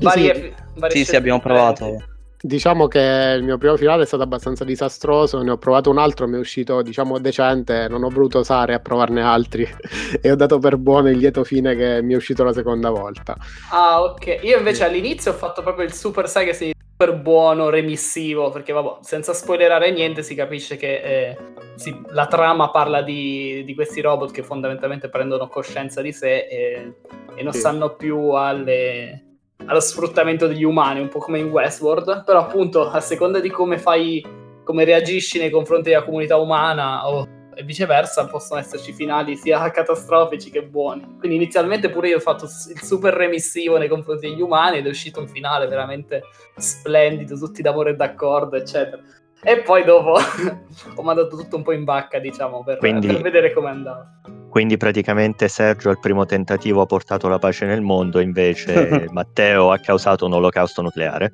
Varie, 0.00 0.34
sì, 0.34 0.54
varie 0.76 0.96
sì, 0.96 1.04
sì 1.04 1.16
abbiamo 1.16 1.40
provato. 1.40 2.04
Diciamo 2.42 2.88
che 2.88 3.34
il 3.36 3.42
mio 3.42 3.58
primo 3.58 3.76
finale 3.76 4.04
è 4.04 4.06
stato 4.06 4.22
abbastanza 4.22 4.64
disastroso, 4.64 5.42
ne 5.42 5.50
ho 5.50 5.58
provato 5.58 5.90
un 5.90 5.98
altro, 5.98 6.26
mi 6.26 6.36
è 6.36 6.38
uscito 6.38 6.80
diciamo 6.80 7.18
decente, 7.18 7.86
non 7.86 8.02
ho 8.02 8.08
voluto 8.08 8.38
osare 8.38 8.72
a 8.72 8.78
provarne 8.78 9.20
altri 9.20 9.68
e 10.22 10.30
ho 10.30 10.36
dato 10.36 10.58
per 10.58 10.78
buono 10.78 11.10
il 11.10 11.18
lieto 11.18 11.44
fine 11.44 11.76
che 11.76 12.00
mi 12.00 12.14
è 12.14 12.16
uscito 12.16 12.42
la 12.42 12.54
seconda 12.54 12.88
volta. 12.88 13.36
Ah 13.70 14.02
ok, 14.02 14.38
io 14.40 14.56
invece 14.56 14.84
all'inizio 14.84 15.32
ho 15.32 15.34
fatto 15.34 15.60
proprio 15.60 15.84
il 15.84 15.92
super 15.92 16.26
sai 16.26 16.46
che 16.46 16.54
sei 16.54 16.72
super 17.00 17.16
buono, 17.16 17.70
remissivo, 17.70 18.50
perché 18.50 18.74
vabbè, 18.74 18.98
senza 19.00 19.32
spoilerare 19.32 19.90
niente 19.90 20.22
si 20.22 20.34
capisce 20.34 20.76
che 20.76 21.00
eh, 21.00 21.36
sì, 21.76 21.98
la 22.08 22.26
trama 22.26 22.70
parla 22.70 23.00
di, 23.00 23.64
di, 23.64 23.74
questi 23.74 24.02
robot 24.02 24.30
che 24.30 24.42
fondamentalmente 24.42 25.08
prendono 25.08 25.48
coscienza 25.48 26.02
di 26.02 26.12
sé 26.12 26.40
e, 26.40 26.92
e 27.34 27.42
non 27.42 27.54
sì. 27.54 27.60
stanno 27.60 27.94
più 27.96 28.32
alle 28.32 29.24
allo 29.64 29.80
sfruttamento 29.80 30.46
degli 30.46 30.64
umani, 30.64 31.00
un 31.00 31.08
po' 31.08 31.20
come 31.20 31.38
in 31.38 31.50
Westworld, 31.50 32.24
però 32.24 32.40
appunto 32.40 32.90
a 32.90 33.00
seconda 33.00 33.40
di 33.40 33.50
come 33.50 33.78
fai, 33.78 34.24
come 34.64 34.84
reagisci 34.84 35.38
nei 35.38 35.50
confronti 35.50 35.90
della 35.90 36.02
comunità 36.02 36.36
umana 36.36 37.08
o 37.08 37.26
e 37.54 37.62
viceversa 37.62 38.26
possono 38.26 38.60
esserci 38.60 38.92
finali 38.92 39.36
sia 39.36 39.68
catastrofici 39.70 40.50
che 40.50 40.62
buoni. 40.62 41.16
Quindi 41.18 41.36
inizialmente 41.36 41.90
pure 41.90 42.08
io 42.08 42.16
ho 42.16 42.20
fatto 42.20 42.44
il 42.44 42.80
super 42.80 43.14
remissivo 43.14 43.78
nei 43.78 43.88
confronti 43.88 44.28
degli 44.28 44.40
umani 44.40 44.78
ed 44.78 44.86
è 44.86 44.90
uscito 44.90 45.20
un 45.20 45.28
finale 45.28 45.66
veramente 45.66 46.22
splendido, 46.56 47.36
tutti 47.36 47.62
d'amore 47.62 47.90
e 47.90 47.96
d'accordo, 47.96 48.56
eccetera. 48.56 49.02
E 49.42 49.62
poi 49.62 49.84
dopo 49.84 50.16
ho 50.94 51.02
mandato 51.02 51.36
tutto 51.36 51.56
un 51.56 51.62
po' 51.62 51.72
in 51.72 51.84
bacca, 51.84 52.18
diciamo, 52.18 52.62
per, 52.62 52.78
Quindi... 52.78 53.06
per 53.06 53.22
vedere 53.22 53.52
come 53.52 53.70
andava. 53.70 54.20
Quindi 54.50 54.76
praticamente 54.76 55.46
Sergio 55.46 55.90
al 55.90 56.00
primo 56.00 56.26
tentativo 56.26 56.80
ha 56.80 56.86
portato 56.86 57.28
la 57.28 57.38
pace 57.38 57.66
nel 57.66 57.80
mondo, 57.80 58.18
invece 58.18 59.06
Matteo 59.12 59.70
ha 59.70 59.78
causato 59.78 60.26
un 60.26 60.34
olocausto 60.34 60.82
nucleare. 60.82 61.32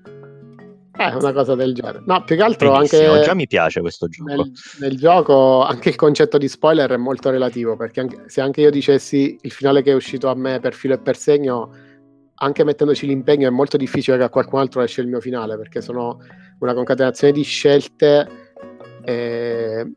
Eh, 0.98 1.14
una 1.14 1.32
cosa 1.32 1.54
del 1.54 1.74
genere. 1.74 2.02
No, 2.04 2.24
più 2.24 2.36
che 2.36 2.42
altro 2.42 2.72
Benissimo, 2.72 3.12
anche... 3.12 3.24
già 3.24 3.34
mi 3.34 3.46
piace 3.46 3.80
questo 3.80 4.08
gioco. 4.08 4.28
Nel, 4.30 4.52
nel, 4.80 4.96
gioco 4.96 5.62
anche 5.62 5.90
il 5.90 5.96
concetto 5.96 6.38
di 6.38 6.48
spoiler 6.48 6.90
è 6.90 6.96
molto 6.96 7.30
relativo, 7.30 7.76
perché 7.76 8.00
anche, 8.00 8.24
se 8.26 8.40
anche 8.40 8.62
io 8.62 8.70
dicessi 8.70 9.38
il 9.40 9.50
finale 9.50 9.82
che 9.82 9.92
è 9.92 9.94
uscito 9.94 10.28
a 10.28 10.34
me 10.34 10.58
per 10.60 10.74
filo 10.74 10.94
e 10.94 10.98
per 10.98 11.16
segno, 11.16 11.70
anche 12.36 12.64
mettendoci 12.64 13.06
l'impegno 13.06 13.46
è 13.46 13.50
molto 13.50 13.76
difficile 13.76 14.16
che 14.16 14.24
a 14.24 14.30
qualcun 14.30 14.60
altro 14.60 14.80
esce 14.82 15.02
il 15.02 15.08
mio 15.08 15.20
finale, 15.20 15.56
perché 15.56 15.80
sono 15.80 16.18
una 16.58 16.74
concatenazione 16.74 17.32
di 17.32 17.42
scelte... 17.42 18.28
Eh, 19.04 19.92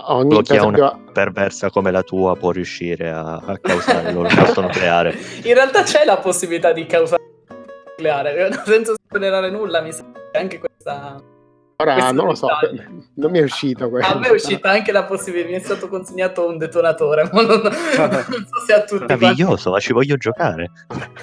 Ogni, 0.00 0.28
Blocchi 0.28 0.48
per 0.50 0.58
esempio... 0.58 0.82
una 0.82 1.12
perversa 1.12 1.70
come 1.70 1.90
la 1.90 2.02
tua 2.02 2.36
può 2.36 2.52
riuscire 2.52 3.10
a, 3.10 3.36
a 3.36 3.58
causare 3.58 4.12
l'olocausto 4.12 4.60
nucleare. 4.62 5.16
In 5.42 5.54
realtà 5.54 5.82
c'è 5.82 6.04
la 6.04 6.18
possibilità 6.18 6.72
di 6.72 6.86
causare 6.86 7.17
nucleare, 7.98 8.52
senza 8.64 8.94
spoilerare 8.94 9.50
nulla, 9.50 9.80
mi 9.80 9.92
sa 9.92 10.04
che 10.30 10.38
anche 10.38 10.58
questa... 10.58 11.20
Ora 11.80 11.92
questa 11.92 12.12
non 12.12 12.26
lo 12.26 12.34
so, 12.34 12.48
non 13.14 13.30
mi 13.30 13.38
è 13.38 13.42
uscito 13.42 13.88
questo. 13.88 14.12
A 14.12 14.18
me 14.18 14.28
è 14.28 14.32
uscita 14.32 14.70
anche 14.70 14.90
la 14.90 15.04
possibilità, 15.04 15.48
mi 15.48 15.54
è 15.54 15.60
stato 15.60 15.88
consegnato 15.88 16.48
un 16.48 16.58
detonatore, 16.58 17.28
non, 17.32 17.46
non 17.46 17.72
so 17.72 18.60
se 18.66 18.72
a 18.72 18.82
tutti... 18.82 19.04
Meraviglioso, 19.04 19.70
ma 19.70 19.78
ci 19.78 19.92
voglio 19.92 20.16
giocare. 20.16 20.70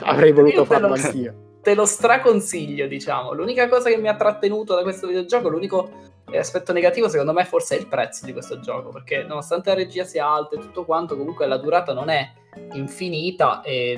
Avrei 0.03 0.31
voluto 0.31 0.63
farlo 0.63 0.93
anch'io 0.93 1.43
te 1.65 1.73
lo 1.73 1.85
straconsiglio, 1.85 2.85
diciamo. 2.85 3.33
L'unica 3.33 3.67
cosa 3.67 3.89
che 3.89 3.97
mi 3.97 4.07
ha 4.07 4.15
trattenuto 4.15 4.75
da 4.75 4.83
questo 4.83 5.07
videogioco, 5.07 5.49
l'unico 5.49 5.89
aspetto 6.37 6.73
negativo 6.73 7.09
secondo 7.09 7.33
me 7.33 7.43
forse 7.43 7.75
è 7.75 7.79
il 7.79 7.87
prezzo 7.87 8.23
di 8.23 8.33
questo 8.33 8.59
gioco, 8.59 8.89
perché 8.89 9.23
nonostante 9.23 9.69
la 9.69 9.75
regia 9.75 10.03
sia 10.03 10.27
alta 10.27 10.57
e 10.57 10.59
tutto 10.59 10.85
quanto, 10.85 11.17
comunque 11.17 11.47
la 11.47 11.57
durata 11.57 11.91
non 11.91 12.09
è 12.09 12.31
infinita 12.73 13.61
e 13.61 13.95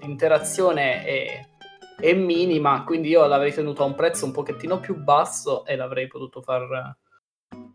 l'interazione 0.00 1.04
è, 1.04 1.47
è 2.00 2.12
minima, 2.14 2.84
quindi 2.84 3.08
io 3.08 3.26
l'avrei 3.26 3.52
tenuto 3.52 3.82
a 3.82 3.86
un 3.86 3.94
prezzo 3.94 4.24
un 4.24 4.32
pochettino 4.32 4.78
più 4.78 4.96
basso 4.96 5.64
e 5.64 5.74
l'avrei 5.76 6.06
potuto 6.06 6.40
far, 6.40 6.96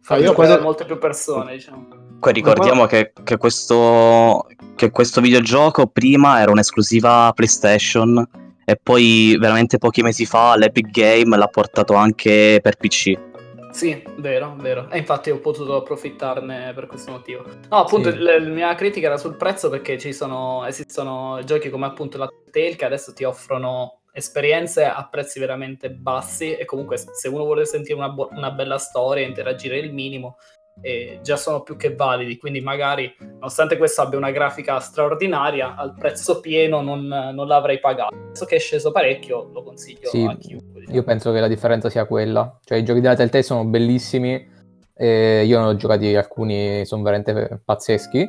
far 0.01 0.17
ah, 0.17 0.21
giocare 0.21 0.33
questo... 0.33 0.61
molte 0.61 0.85
più 0.85 0.97
persone, 0.97 1.53
diciamo. 1.53 1.87
Poi 2.19 2.33
ricordiamo 2.33 2.85
che, 2.85 3.11
che, 3.23 3.37
questo, 3.37 4.47
che 4.75 4.91
questo 4.91 5.19
videogioco 5.19 5.87
prima 5.87 6.39
era 6.39 6.51
un'esclusiva 6.51 7.31
PlayStation 7.33 8.25
e 8.63 8.79
poi 8.81 9.35
veramente 9.37 9.77
pochi 9.77 10.01
mesi 10.01 10.25
fa 10.25 10.55
l'Epic 10.55 10.89
Game 10.89 11.35
l'ha 11.35 11.47
portato 11.47 11.95
anche 11.95 12.59
per 12.61 12.77
PC. 12.77 13.31
Sì, 13.71 14.01
vero, 14.17 14.55
vero. 14.57 14.89
E 14.89 14.99
infatti 14.99 15.31
ho 15.31 15.39
potuto 15.39 15.75
approfittarne 15.75 16.71
per 16.73 16.85
questo 16.85 17.11
motivo. 17.11 17.43
No, 17.69 17.77
appunto, 17.79 18.11
sì. 18.11 18.19
la, 18.19 18.39
la 18.39 18.47
mia 18.47 18.75
critica 18.75 19.07
era 19.07 19.17
sul 19.17 19.35
prezzo 19.35 19.69
perché 19.69 19.97
ci 19.97 20.13
sono, 20.13 20.63
esistono 20.65 21.41
giochi 21.43 21.69
come 21.69 21.87
appunto 21.87 22.17
la 22.17 22.31
Tale 22.51 22.75
che 22.75 22.85
adesso 22.85 23.13
ti 23.13 23.23
offrono 23.23 24.02
esperienze 24.13 24.85
a 24.85 25.07
prezzi 25.09 25.39
veramente 25.39 25.89
bassi 25.89 26.55
e 26.55 26.65
comunque 26.65 26.97
se 26.97 27.27
uno 27.27 27.43
vuole 27.43 27.65
sentire 27.65 27.95
una, 27.95 28.09
bo- 28.09 28.29
una 28.31 28.51
bella 28.51 28.77
storia, 28.77 29.25
interagire 29.25 29.77
il 29.79 29.91
minimo, 29.91 30.37
e 30.81 31.19
già 31.21 31.35
sono 31.35 31.61
più 31.61 31.75
che 31.75 31.95
validi, 31.95 32.37
quindi 32.37 32.59
magari 32.59 33.15
nonostante 33.19 33.77
questo 33.77 34.01
abbia 34.01 34.17
una 34.17 34.31
grafica 34.31 34.79
straordinaria, 34.79 35.75
al 35.75 35.93
prezzo 35.93 36.39
pieno 36.39 36.81
non, 36.81 37.05
non 37.05 37.47
l'avrei 37.47 37.79
pagato. 37.79 38.15
Adesso 38.15 38.45
che 38.45 38.55
è 38.55 38.59
sceso 38.59 38.91
parecchio, 38.91 39.49
lo 39.51 39.63
consiglio 39.63 40.09
sì, 40.09 40.23
a 40.23 40.35
chiunque. 40.35 40.79
Diciamo. 40.79 40.97
Io 40.97 41.03
penso 41.03 41.31
che 41.31 41.39
la 41.39 41.47
differenza 41.47 41.89
sia 41.89 42.05
quella, 42.05 42.59
cioè 42.63 42.77
i 42.77 42.83
giochi 42.83 43.01
della 43.01 43.15
Telltale 43.15 43.43
sono 43.43 43.65
bellissimi, 43.65 44.49
eh, 44.95 45.43
io 45.45 45.59
ne 45.59 45.65
ho 45.65 45.75
giocati 45.75 46.15
alcuni, 46.15 46.85
sono 46.85 47.03
veramente 47.03 47.61
pazzeschi. 47.63 48.27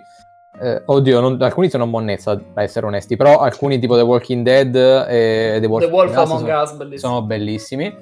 Eh, 0.60 0.82
oddio, 0.86 1.20
non, 1.20 1.42
alcuni 1.42 1.68
sono 1.68 1.86
monnezza, 1.86 2.40
a 2.54 2.62
essere 2.62 2.86
onesti, 2.86 3.16
però 3.16 3.38
alcuni 3.38 3.78
tipo 3.78 3.96
The 3.96 4.02
Walking 4.02 4.44
Dead 4.44 4.74
e 5.08 5.58
The 5.60 5.66
Wolf, 5.66 5.84
The 5.84 5.90
Wolf 5.90 6.16
Among 6.16 6.48
Us 6.48 6.76
sono, 6.76 6.96
sono 6.96 7.22
bellissimi. 7.22 7.92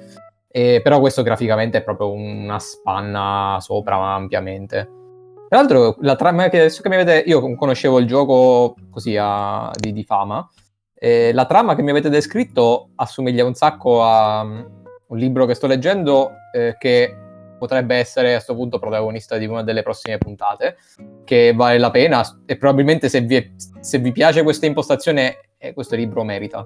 E, 0.55 0.81
però 0.83 0.99
questo 0.99 1.23
graficamente 1.23 1.79
è 1.79 1.83
proprio 1.83 2.11
una 2.11 2.59
spanna 2.59 3.57
sopra 3.59 3.95
ampiamente. 4.13 5.01
Tra 5.49 5.57
l'altro, 5.57 5.95
la 6.01 6.15
trama 6.15 6.49
che 6.49 6.59
adesso 6.59 6.81
che 6.81 6.89
mi 6.89 6.95
avete. 6.95 7.23
Io 7.27 7.55
conoscevo 7.55 7.99
il 7.99 8.05
gioco 8.05 8.75
così 8.91 9.17
a, 9.19 9.71
di, 9.75 9.93
di, 9.93 10.03
fama. 10.03 10.47
E 10.93 11.33
la 11.33 11.45
trama 11.45 11.75
che 11.75 11.81
mi 11.81 11.89
avete 11.89 12.09
descritto 12.09 12.89
assomiglia 12.95 13.45
un 13.45 13.53
sacco 13.55 14.03
a 14.03 14.41
um, 14.41 14.83
un 15.07 15.17
libro 15.17 15.45
che 15.45 15.53
sto 15.53 15.67
leggendo 15.67 16.31
eh, 16.55 16.75
che 16.77 17.15
potrebbe 17.63 17.95
essere 17.95 18.31
a 18.31 18.33
questo 18.33 18.55
punto 18.55 18.77
protagonista 18.77 19.37
di 19.37 19.45
una 19.45 19.63
delle 19.63 19.83
prossime 19.83 20.17
puntate, 20.17 20.75
che 21.23 21.53
vale 21.55 21.77
la 21.77 21.91
pena 21.91 22.21
e 22.45 22.57
probabilmente 22.57 23.07
se 23.07 23.21
vi, 23.21 23.35
è, 23.37 23.51
se 23.79 23.99
vi 23.99 24.11
piace 24.11 24.43
questa 24.43 24.65
impostazione, 24.65 25.37
eh, 25.57 25.73
questo 25.73 25.95
libro 25.95 26.23
merita. 26.23 26.65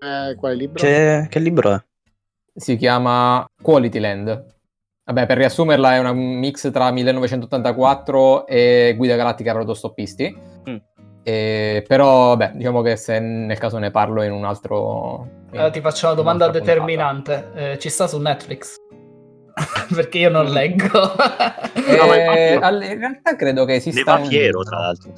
Eh, 0.00 0.34
quale 0.36 0.54
libro? 0.54 0.82
Che, 0.82 1.26
che 1.28 1.38
libro 1.38 1.74
è? 1.74 1.82
si 2.54 2.76
chiama 2.76 3.46
Quality 3.60 3.98
Land. 3.98 4.46
Vabbè, 5.04 5.26
per 5.26 5.36
riassumerla, 5.36 5.94
è 5.94 5.98
un 5.98 6.38
mix 6.38 6.70
tra 6.70 6.90
1984 6.90 8.46
e 8.46 8.94
Guida 8.96 9.16
Galattica 9.16 9.50
per 9.52 9.60
autostoppisti. 9.62 10.36
Mm. 10.68 10.76
E, 11.24 11.84
però, 11.86 12.36
beh, 12.36 12.52
diciamo 12.54 12.82
che 12.82 12.96
se 12.96 13.18
nel 13.18 13.58
caso 13.58 13.78
ne 13.78 13.90
parlo 13.90 14.22
in 14.22 14.32
un 14.32 14.44
altro. 14.44 15.28
In 15.50 15.58
allora, 15.58 15.70
ti 15.70 15.80
faccio 15.80 16.06
una 16.06 16.14
domanda 16.14 16.48
determinante: 16.48 17.50
eh, 17.54 17.78
ci 17.78 17.88
sta 17.88 18.06
su 18.06 18.18
Netflix? 18.20 18.76
Perché 19.94 20.18
io 20.18 20.30
non 20.30 20.46
leggo. 20.46 21.14
eh, 21.74 22.54
in 22.54 22.98
realtà 22.98 23.36
credo 23.36 23.64
che 23.64 23.74
esista. 23.74 24.16
Ne 24.16 24.20
va 24.20 24.26
fiero, 24.26 24.58
un... 24.58 24.64
tra 24.64 24.78
l'altro. 24.78 25.12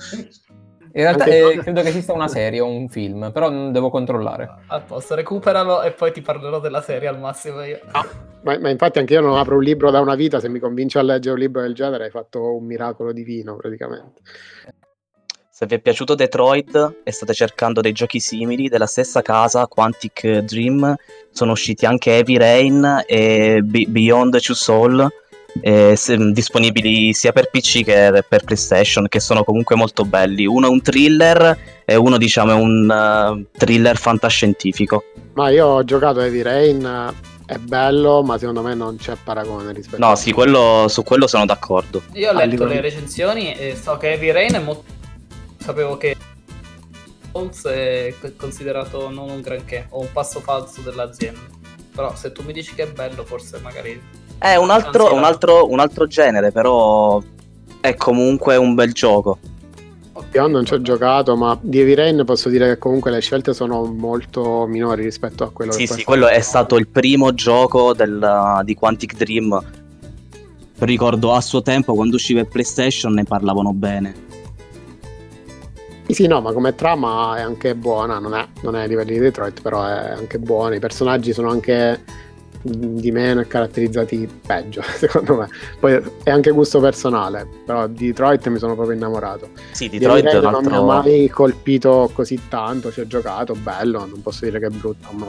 In 0.96 1.02
realtà 1.02 1.24
eh, 1.24 1.58
credo 1.60 1.82
che 1.82 1.88
esista 1.88 2.12
una 2.12 2.28
serie 2.28 2.60
o 2.60 2.68
un 2.68 2.88
film, 2.88 3.32
però 3.32 3.50
non 3.50 3.72
devo 3.72 3.90
controllare. 3.90 4.48
A 4.68 4.80
posto, 4.80 5.16
recuperalo 5.16 5.82
e 5.82 5.90
poi 5.90 6.12
ti 6.12 6.20
parlerò 6.20 6.60
della 6.60 6.82
serie 6.82 7.08
al 7.08 7.18
massimo 7.18 7.64
io. 7.64 7.80
Ah, 7.90 8.06
ma, 8.42 8.56
ma, 8.58 8.70
infatti 8.70 9.00
anche 9.00 9.14
io 9.14 9.20
non 9.20 9.36
apro 9.36 9.56
un 9.56 9.62
libro 9.64 9.90
da 9.90 10.00
una 10.00 10.14
vita, 10.14 10.38
se 10.38 10.48
mi 10.48 10.60
convinci 10.60 10.96
a 10.96 11.02
leggere 11.02 11.34
un 11.34 11.40
libro 11.40 11.62
del 11.62 11.74
genere 11.74 12.04
hai 12.04 12.10
fatto 12.10 12.54
un 12.54 12.64
miracolo 12.64 13.12
divino 13.12 13.56
praticamente. 13.56 14.20
Se 15.56 15.66
vi 15.66 15.76
è 15.76 15.78
piaciuto 15.78 16.16
Detroit 16.16 16.96
e 17.04 17.12
state 17.12 17.32
cercando 17.32 17.80
dei 17.80 17.92
giochi 17.92 18.18
simili 18.18 18.68
della 18.68 18.86
stessa 18.86 19.22
casa, 19.22 19.68
Quantic 19.68 20.38
Dream, 20.38 20.96
sono 21.30 21.52
usciti 21.52 21.86
anche 21.86 22.10
Heavy 22.10 22.36
Rain 22.36 23.04
e 23.06 23.60
Beyond 23.62 24.40
Two 24.40 24.56
Soul 24.56 25.08
eh, 25.60 25.96
disponibili 26.32 27.12
sia 27.12 27.30
per 27.30 27.50
PC 27.50 27.84
che 27.84 28.24
per 28.28 28.42
PlayStation, 28.42 29.06
che 29.06 29.20
sono 29.20 29.44
comunque 29.44 29.76
molto 29.76 30.04
belli. 30.04 30.44
Uno 30.44 30.66
è 30.66 30.70
un 30.70 30.82
thriller 30.82 31.56
e 31.84 31.94
uno 31.94 32.18
diciamo 32.18 32.50
è 32.50 32.54
un 32.54 32.90
uh, 32.90 33.46
thriller 33.56 33.96
fantascientifico. 33.96 35.04
Ma 35.34 35.50
io 35.50 35.66
ho 35.66 35.84
giocato 35.84 36.18
Heavy 36.18 36.42
Rain, 36.42 37.14
è 37.46 37.58
bello, 37.58 38.24
ma 38.24 38.38
secondo 38.38 38.62
me 38.62 38.74
non 38.74 38.96
c'è 38.96 39.16
paragone 39.22 39.72
rispetto 39.72 40.04
No, 40.04 40.10
a 40.10 40.16
sì, 40.16 40.32
quello, 40.32 40.86
su 40.88 41.04
quello 41.04 41.28
sono 41.28 41.44
d'accordo. 41.44 42.02
Io 42.14 42.30
ho 42.30 42.32
letto 42.32 42.64
le 42.64 42.80
recensioni 42.80 43.54
e 43.54 43.76
so 43.80 43.96
che 43.98 44.14
Heavy 44.14 44.32
Rain 44.32 44.54
è 44.54 44.58
molto... 44.58 44.93
Sapevo 45.64 45.96
che 45.96 46.14
Souls 47.32 47.64
è 47.64 48.14
considerato 48.36 49.08
non 49.08 49.30
un 49.30 49.40
granché, 49.40 49.86
o 49.88 50.00
un 50.00 50.08
passo 50.12 50.40
falso 50.40 50.82
dell'azienda. 50.82 51.40
Però 51.94 52.14
se 52.14 52.32
tu 52.32 52.42
mi 52.42 52.52
dici 52.52 52.74
che 52.74 52.82
è 52.82 52.92
bello, 52.92 53.24
forse 53.24 53.58
magari 53.60 53.98
è 54.36 54.56
un 54.56 54.68
altro, 54.68 55.14
un 55.14 55.24
altro, 55.24 55.70
un 55.70 55.80
altro 55.80 56.06
genere, 56.06 56.52
però 56.52 57.18
è 57.80 57.94
comunque 57.94 58.56
un 58.56 58.74
bel 58.74 58.92
gioco. 58.92 59.38
Io 60.34 60.46
non 60.48 60.66
ci 60.66 60.74
ho 60.74 60.82
giocato, 60.82 61.34
ma 61.34 61.56
di 61.58 61.78
Heavy 61.78 61.94
Rain 61.94 62.22
posso 62.26 62.50
dire 62.50 62.68
che 62.68 62.78
comunque 62.78 63.10
le 63.10 63.20
scelte 63.20 63.54
sono 63.54 63.84
molto 63.84 64.66
minori 64.66 65.02
rispetto 65.02 65.44
a 65.44 65.50
quello 65.50 65.72
sì, 65.72 65.86
che 65.86 65.94
sì, 65.94 66.04
quello 66.04 66.28
è 66.28 66.40
stato 66.40 66.76
il 66.76 66.88
primo 66.88 67.32
gioco 67.32 67.94
del, 67.94 68.60
di 68.64 68.74
Quantic 68.74 69.16
Dream. 69.16 69.64
Ricordo 70.80 71.32
a 71.32 71.40
suo 71.40 71.62
tempo 71.62 71.94
quando 71.94 72.16
usciva 72.16 72.40
il 72.40 72.48
PlayStation 72.48 73.14
ne 73.14 73.24
parlavano 73.24 73.72
bene. 73.72 74.33
Sì, 76.14 76.28
no, 76.28 76.40
ma 76.40 76.52
come 76.52 76.76
trama 76.76 77.36
è 77.36 77.40
anche 77.40 77.74
buona, 77.74 78.20
non 78.20 78.34
è, 78.34 78.46
non 78.62 78.76
è 78.76 78.82
ai 78.82 78.88
livelli 78.88 79.14
di 79.14 79.18
Detroit, 79.18 79.60
però 79.60 79.84
è 79.84 80.10
anche 80.10 80.38
buona. 80.38 80.76
I 80.76 80.78
personaggi 80.78 81.32
sono 81.32 81.50
anche 81.50 82.02
di 82.62 83.10
meno 83.10 83.40
e 83.40 83.46
caratterizzati 83.46 84.28
peggio, 84.46 84.80
secondo 84.96 85.36
me. 85.36 85.48
Poi 85.78 86.00
è 86.22 86.30
anche 86.30 86.52
gusto 86.52 86.80
personale, 86.80 87.46
però 87.66 87.88
di 87.88 88.06
Detroit 88.06 88.46
mi 88.48 88.58
sono 88.58 88.74
proprio 88.74 88.96
innamorato. 88.96 89.48
Sì, 89.72 89.88
Detroit 89.88 90.26
altro... 90.26 90.50
non 90.50 90.64
mi 90.64 90.72
ha 90.72 90.80
mai 90.80 91.28
colpito 91.28 92.08
così 92.12 92.40
tanto, 92.48 92.92
ci 92.92 93.00
ho 93.00 93.06
giocato, 93.06 93.54
bello, 93.54 94.06
non 94.06 94.22
posso 94.22 94.44
dire 94.44 94.60
che 94.60 94.66
è 94.66 94.70
brutto, 94.70 95.08
ma... 95.12 95.26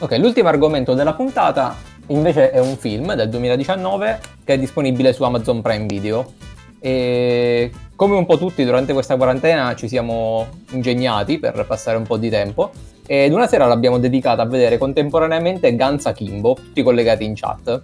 Ok, 0.00 0.16
l'ultimo 0.18 0.48
argomento 0.48 0.94
della 0.94 1.12
puntata 1.12 1.76
invece 2.06 2.50
è 2.50 2.60
un 2.60 2.76
film 2.76 3.14
del 3.14 3.28
2019 3.28 4.20
che 4.44 4.54
è 4.54 4.58
disponibile 4.58 5.12
su 5.12 5.22
Amazon 5.22 5.60
Prime 5.60 5.86
Video. 5.86 6.32
E 6.80 7.70
come 7.96 8.16
un 8.16 8.26
po' 8.26 8.38
tutti 8.38 8.64
durante 8.64 8.92
questa 8.92 9.16
quarantena 9.16 9.74
ci 9.74 9.88
siamo 9.88 10.46
ingegnati 10.70 11.38
per 11.38 11.64
passare 11.66 11.96
un 11.96 12.04
po' 12.04 12.16
di 12.16 12.30
tempo 12.30 12.70
ed 13.10 13.32
una 13.32 13.46
sera 13.46 13.64
l'abbiamo 13.64 13.98
dedicata 13.98 14.42
a 14.42 14.46
vedere 14.46 14.76
contemporaneamente 14.76 15.74
Ganza 15.74 16.12
Kimbo, 16.12 16.54
tutti 16.54 16.82
collegati 16.82 17.24
in 17.24 17.34
chat. 17.34 17.82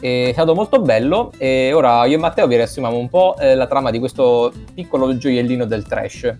È 0.00 0.30
stato 0.32 0.54
molto 0.54 0.80
bello 0.80 1.30
e 1.36 1.72
ora 1.72 2.06
io 2.06 2.16
e 2.16 2.18
Matteo 2.18 2.46
vi 2.46 2.56
riassumiamo 2.56 2.96
un 2.96 3.08
po' 3.08 3.36
eh, 3.38 3.54
la 3.54 3.66
trama 3.66 3.90
di 3.90 3.98
questo 3.98 4.52
piccolo 4.74 5.16
gioiellino 5.16 5.64
del 5.64 5.84
trash. 5.84 6.34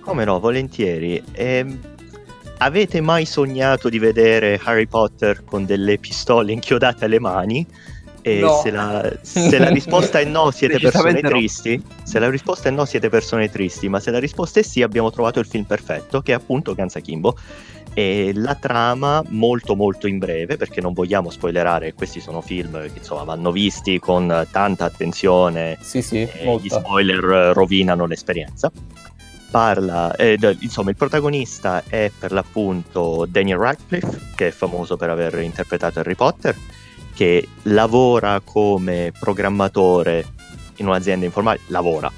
Come 0.00 0.24
no, 0.24 0.38
volentieri. 0.40 1.22
Ehm, 1.32 1.78
avete 2.58 3.00
mai 3.00 3.24
sognato 3.24 3.88
di 3.88 3.98
vedere 3.98 4.60
Harry 4.64 4.86
Potter 4.86 5.44
con 5.44 5.64
delle 5.64 5.96
pistole 5.98 6.52
inchiodate 6.52 7.06
alle 7.06 7.20
mani? 7.20 7.66
E 8.26 8.40
No. 8.40 8.58
se, 8.62 8.70
la, 8.70 9.12
se 9.20 9.58
la 9.58 9.68
risposta 9.68 10.18
è 10.18 10.24
no, 10.24 10.50
siete 10.56 10.78
persone 10.78 11.20
no. 11.20 11.28
tristi. 11.28 11.82
Se 12.04 12.18
la 12.18 12.30
risposta 12.30 12.70
è 12.70 12.72
no, 12.72 12.86
siete 12.86 13.10
persone 13.10 13.50
tristi. 13.50 13.88
Ma 13.90 14.00
se 14.00 14.10
la 14.10 14.18
risposta 14.18 14.60
è 14.60 14.62
sì, 14.62 14.80
abbiamo 14.80 15.10
trovato 15.10 15.40
il 15.40 15.46
film 15.46 15.64
perfetto, 15.64 16.22
che 16.22 16.32
è 16.32 16.34
appunto 16.34 16.74
Ganza 16.74 17.00
Kimbo. 17.00 17.36
E 17.92 18.32
la 18.34 18.54
trama, 18.54 19.22
molto 19.28 19.76
molto 19.76 20.06
in 20.08 20.18
breve, 20.18 20.56
perché 20.56 20.80
non 20.80 20.94
vogliamo 20.94 21.28
spoilerare, 21.30 21.92
questi 21.92 22.18
sono 22.18 22.40
film 22.40 22.82
che 22.90 22.98
insomma 22.98 23.24
vanno 23.24 23.52
visti 23.52 24.00
con 24.00 24.46
tanta 24.50 24.84
attenzione 24.86 25.78
Sì, 25.80 26.02
sì, 26.02 26.22
e 26.22 26.58
gli 26.60 26.68
spoiler 26.68 27.52
rovinano 27.54 28.06
l'esperienza. 28.06 28.72
Parla, 29.50 30.16
eh, 30.16 30.36
insomma, 30.60 30.90
il 30.90 30.96
protagonista 30.96 31.84
è 31.86 32.10
per 32.18 32.32
l'appunto 32.32 33.24
Daniel 33.28 33.58
Radcliffe, 33.58 34.32
che 34.34 34.48
è 34.48 34.50
famoso 34.50 34.96
per 34.96 35.10
aver 35.10 35.38
interpretato 35.38 36.00
Harry 36.00 36.16
Potter, 36.16 36.56
che 37.14 37.48
lavora 37.62 38.40
come 38.44 39.12
programmatore 39.18 40.24
in 40.76 40.86
un'azienda 40.88 41.24
informale, 41.24 41.60
lavora, 41.68 42.10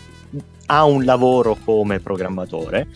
ha 0.66 0.84
un 0.84 1.04
lavoro 1.04 1.56
come 1.64 2.00
programmatore, 2.00 2.88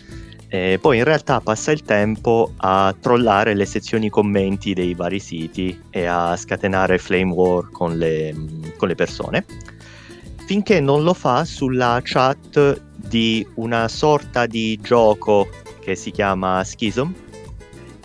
e 0.47 0.79
poi 0.81 0.97
in 0.97 1.05
realtà 1.05 1.39
passa 1.39 1.71
il 1.71 1.83
tempo 1.83 2.51
a 2.57 2.93
trollare 2.99 3.53
le 3.53 3.65
sezioni 3.65 4.09
commenti 4.09 4.73
dei 4.73 4.93
vari 4.93 5.19
siti 5.19 5.79
e 5.89 6.05
a 6.05 6.35
scatenare 6.35 6.97
flame 6.97 7.31
war 7.31 7.69
con 7.71 7.97
le, 7.97 8.35
con 8.75 8.89
le 8.89 8.95
persone 8.95 9.45
finché 10.51 10.81
non 10.81 11.03
lo 11.03 11.13
fa 11.13 11.45
sulla 11.45 12.01
chat 12.03 12.81
di 12.97 13.47
una 13.53 13.87
sorta 13.87 14.45
di 14.47 14.77
gioco 14.81 15.47
che 15.79 15.95
si 15.95 16.11
chiama 16.11 16.61
Schism 16.65 17.09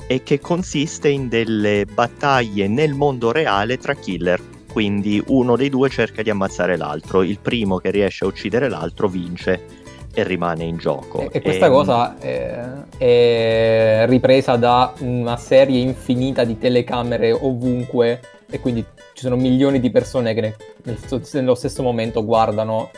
e 0.06 0.22
che 0.22 0.40
consiste 0.40 1.08
in 1.08 1.28
delle 1.28 1.84
battaglie 1.84 2.68
nel 2.68 2.94
mondo 2.94 3.32
reale 3.32 3.76
tra 3.78 3.94
killer. 3.94 4.40
Quindi 4.70 5.22
uno 5.28 5.56
dei 5.56 5.70
due 5.70 5.88
cerca 5.88 6.22
di 6.22 6.30
ammazzare 6.30 6.76
l'altro, 6.76 7.22
il 7.22 7.38
primo 7.40 7.78
che 7.78 7.90
riesce 7.90 8.24
a 8.24 8.28
uccidere 8.28 8.68
l'altro 8.68 9.08
vince 9.08 9.84
e 10.12 10.22
rimane 10.22 10.64
in 10.64 10.76
gioco. 10.76 11.20
E, 11.20 11.28
e 11.32 11.40
questa 11.42 11.66
Ehm, 11.66 11.72
cosa 11.72 12.18
è, 12.18 12.58
è 12.98 14.04
ripresa 14.06 14.56
da 14.56 14.92
una 15.00 15.36
serie 15.36 15.80
infinita 15.80 16.44
di 16.44 16.58
telecamere 16.58 17.32
ovunque 17.32 18.20
e 18.48 18.60
quindi 18.60 18.84
ci 19.14 19.22
sono 19.22 19.36
milioni 19.36 19.80
di 19.80 19.90
persone 19.90 20.34
che 20.34 20.40
ne- 20.40 20.56
nel- 20.84 20.98
nello 21.32 21.54
stesso 21.54 21.82
momento 21.82 22.24
guardano 22.24 22.90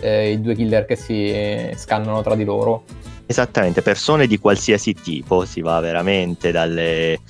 eh, 0.00 0.30
i 0.32 0.40
due 0.40 0.54
killer 0.54 0.84
che 0.84 0.96
si 0.96 1.28
eh, 1.28 1.74
scannano 1.76 2.22
tra 2.22 2.34
di 2.34 2.44
loro. 2.44 2.84
Esattamente, 3.26 3.80
persone 3.80 4.26
di 4.26 4.38
qualsiasi 4.38 4.92
tipo, 4.92 5.46
si 5.46 5.62
va 5.62 5.80
veramente 5.80 6.52
dalle, 6.52 7.20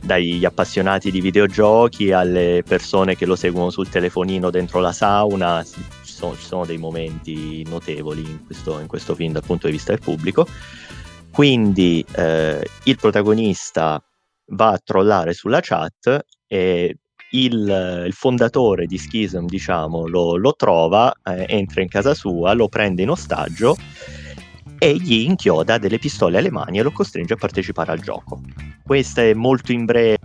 dagli 0.00 0.44
appassionati 0.44 1.10
di 1.10 1.20
videogiochi 1.20 2.10
alle 2.10 2.62
persone 2.66 3.16
che 3.16 3.26
lo 3.26 3.36
seguono 3.36 3.68
sul 3.70 3.88
telefonino 3.88 4.48
dentro 4.50 4.80
la 4.80 4.92
sauna, 4.92 5.62
ci 5.62 6.12
sono, 6.12 6.34
ci 6.36 6.44
sono 6.44 6.64
dei 6.64 6.78
momenti 6.78 7.62
notevoli 7.68 8.22
in 8.22 8.44
questo, 8.46 8.80
in 8.80 8.86
questo 8.86 9.14
film 9.14 9.32
dal 9.32 9.44
punto 9.44 9.66
di 9.66 9.74
vista 9.74 9.92
del 9.92 10.00
pubblico. 10.00 10.46
Quindi 11.30 12.04
eh, 12.16 12.66
il 12.84 12.96
protagonista 12.96 14.02
va 14.46 14.68
a 14.70 14.80
trollare 14.82 15.34
sulla 15.34 15.60
chat 15.60 16.24
e 16.46 16.96
il, 17.32 18.04
il 18.06 18.12
fondatore 18.12 18.86
di 18.86 18.96
Schism, 18.98 19.44
diciamo, 19.44 20.06
lo, 20.06 20.36
lo 20.36 20.54
trova, 20.54 21.12
eh, 21.24 21.44
entra 21.48 21.82
in 21.82 21.88
casa 21.88 22.14
sua, 22.14 22.54
lo 22.54 22.68
prende 22.68 23.02
in 23.02 23.10
ostaggio 23.10 23.76
e 24.82 24.96
gli 24.96 25.20
inchioda 25.20 25.78
delle 25.78 26.00
pistole 26.00 26.38
alle 26.38 26.50
mani 26.50 26.80
e 26.80 26.82
lo 26.82 26.90
costringe 26.90 27.34
a 27.34 27.36
partecipare 27.36 27.92
al 27.92 28.00
gioco. 28.00 28.40
Questa 28.84 29.22
è 29.22 29.32
molto 29.32 29.70
in 29.70 29.84
breve 29.84 30.18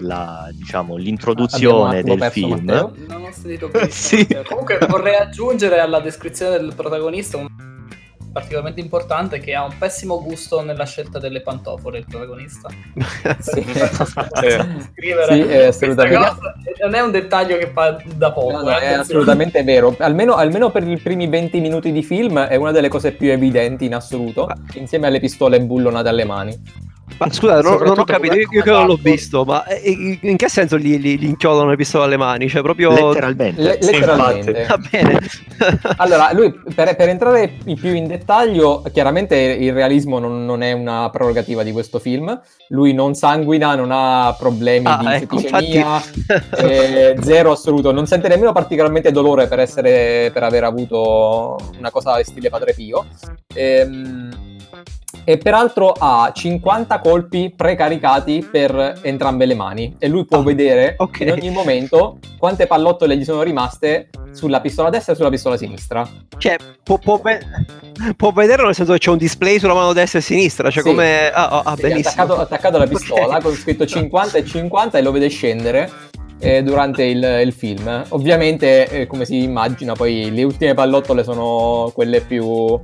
la, 0.00 0.50
diciamo, 0.52 0.96
l'introduzione 0.96 2.02
del 2.02 2.18
perso 2.18 2.32
film. 2.32 2.64
Matteo. 2.64 2.92
Non 3.06 3.22
ho 3.22 3.30
sentito. 3.30 3.70
Sì. 3.88 4.26
Comunque 4.48 4.78
vorrei 4.88 5.14
aggiungere 5.14 5.78
alla 5.78 6.00
descrizione 6.00 6.58
del 6.58 6.74
protagonista 6.74 7.36
un 7.36 7.46
particolarmente 8.34 8.80
importante 8.80 9.38
che 9.38 9.54
ha 9.54 9.62
un 9.62 9.78
pessimo 9.78 10.20
gusto 10.20 10.60
nella 10.60 10.84
scelta 10.84 11.20
delle 11.20 11.40
pantofole 11.40 11.98
il 11.98 12.06
protagonista. 12.06 12.68
Sì. 13.38 13.62
Scrivere 14.92 15.34
Sì, 15.34 15.40
è 15.40 15.64
assolutamente. 15.66 16.16
cosa 16.18 16.54
non 16.82 16.94
è 16.94 17.00
un 17.00 17.10
dettaglio 17.12 17.56
che 17.56 17.68
fa 17.68 17.96
da 18.16 18.32
poco. 18.32 18.50
No, 18.50 18.62
no, 18.62 18.68
eh, 18.70 18.72
è 18.72 18.74
attenzione. 18.74 19.00
assolutamente 19.00 19.62
vero. 19.62 19.94
Almeno, 19.98 20.34
almeno 20.34 20.70
per 20.70 20.86
i 20.86 20.98
primi 20.98 21.28
20 21.28 21.60
minuti 21.60 21.92
di 21.92 22.02
film 22.02 22.40
è 22.40 22.56
una 22.56 22.72
delle 22.72 22.88
cose 22.88 23.12
più 23.12 23.30
evidenti 23.30 23.84
in 23.84 23.94
assoluto, 23.94 24.48
insieme 24.74 25.06
alle 25.06 25.20
pistole 25.20 25.60
bullonate 25.60 26.08
alle 26.08 26.24
mani. 26.24 26.62
Ma 27.18 27.28
scusate, 27.32 27.62
non, 27.62 27.82
non 27.82 27.98
ho 27.98 28.04
capito, 28.04 28.34
io, 28.34 28.48
che 28.48 28.70
non 28.70 28.86
l'ho 28.86 28.98
visto, 29.00 29.44
ma 29.44 29.64
eh, 29.66 29.90
in 29.90 30.18
in 30.22 30.36
che 30.36 30.48
senso 30.48 30.78
gli, 30.78 30.98
gli, 30.98 31.18
gli 31.18 31.24
inchiodano 31.24 31.70
le 31.70 31.76
pistole 31.76 32.04
alle 32.04 32.16
mani? 32.16 32.48
Cioè, 32.48 32.62
proprio. 32.62 32.90
Letteralmente. 32.90 33.60
Le- 33.62 33.78
letteralmente. 33.80 34.66
Va 34.68 34.78
bene. 34.90 35.20
Allora, 35.98 36.30
lui 36.32 36.52
per, 36.74 36.94
per 36.96 37.08
entrare 37.08 37.58
in 37.66 37.78
più 37.78 37.94
in 37.94 38.06
dettaglio, 38.06 38.82
chiaramente 38.92 39.36
il 39.36 39.72
realismo 39.72 40.18
non, 40.18 40.44
non 40.44 40.62
è 40.62 40.72
una 40.72 41.08
prerogativa 41.10 41.62
di 41.62 41.72
questo 41.72 41.98
film. 41.98 42.38
Lui 42.68 42.92
non 42.92 43.14
sanguina, 43.14 43.74
non 43.74 43.90
ha 43.92 44.34
problemi 44.38 44.86
Ah, 44.86 44.98
di 44.98 45.22
ecco, 45.22 45.38
infatti- 45.38 45.84
eh, 46.58 47.16
zero 47.22 47.52
assoluto. 47.52 47.92
Non 47.92 48.06
sente 48.06 48.28
nemmeno 48.28 48.52
particolarmente 48.52 49.12
dolore 49.12 49.46
per, 49.46 49.60
essere, 49.60 50.30
per 50.32 50.42
aver 50.42 50.64
avuto 50.64 51.56
una 51.78 51.90
cosa 51.90 52.22
stile 52.24 52.50
Padre 52.50 52.74
Pio. 52.74 53.06
Ehm, 53.54 54.30
e 55.24 55.38
peraltro 55.38 55.92
ha 55.96 56.30
50 56.34 56.98
colpi 57.00 57.52
precaricati 57.54 58.46
per 58.50 58.98
entrambe 59.02 59.46
le 59.46 59.54
mani 59.54 59.94
e 59.98 60.08
lui 60.08 60.24
può 60.26 60.38
Ah, 60.38 60.42
vedere 60.42 60.94
ok. 60.98 61.20
in 61.20 61.30
ogni 61.32 61.50
momento 61.50 62.18
quante 62.38 62.66
pallottole 62.66 63.16
gli 63.16 63.24
sono 63.24 63.42
rimaste 63.42 64.10
sulla 64.32 64.60
pistola 64.60 64.90
destra 64.90 65.12
e 65.12 65.16
sulla 65.16 65.28
pistola 65.30 65.56
sinistra. 65.56 66.06
Cioè, 66.36 66.56
può, 66.82 66.98
può 66.98 67.20
ve- 67.22 67.40
può 68.16 68.32
vederlo 68.32 68.66
nel 68.66 68.74
senso 68.74 68.92
che 68.92 68.98
c'è 68.98 69.10
un 69.10 69.16
display 69.16 69.58
sulla 69.60 69.74
mano 69.74 69.92
destra 69.92 70.18
e 70.18 70.22
sinistra. 70.22 70.70
Cioè, 70.70 70.82
Sì. 70.82 70.88
come. 70.88 71.30
Ah, 71.30 71.48
ah, 71.48 71.62
ah, 71.64 71.74
benissimo. 71.76 72.08
attaccato, 72.24 72.40
attaccato 72.40 72.76
alla 72.76 72.86
pistola 72.88 73.36
Ok. 73.36 73.42
con 73.42 73.54
scritto 73.54 73.86
50 73.86 74.38
e 74.38 74.44
50 74.44 74.98
e 74.98 75.02
lo 75.02 75.12
vede 75.12 75.28
scendere 75.28 75.88
eh, 76.40 76.62
durante 76.64 77.04
il, 77.04 77.22
il 77.44 77.52
film. 77.52 78.02
Ovviamente, 78.08 78.88
eh, 78.88 79.06
come 79.06 79.24
si 79.24 79.42
immagina, 79.44 79.94
poi 79.94 80.30
le 80.34 80.42
ultime 80.42 80.74
pallottole 80.74 81.22
sono 81.22 81.90
quelle 81.94 82.20
più 82.20 82.78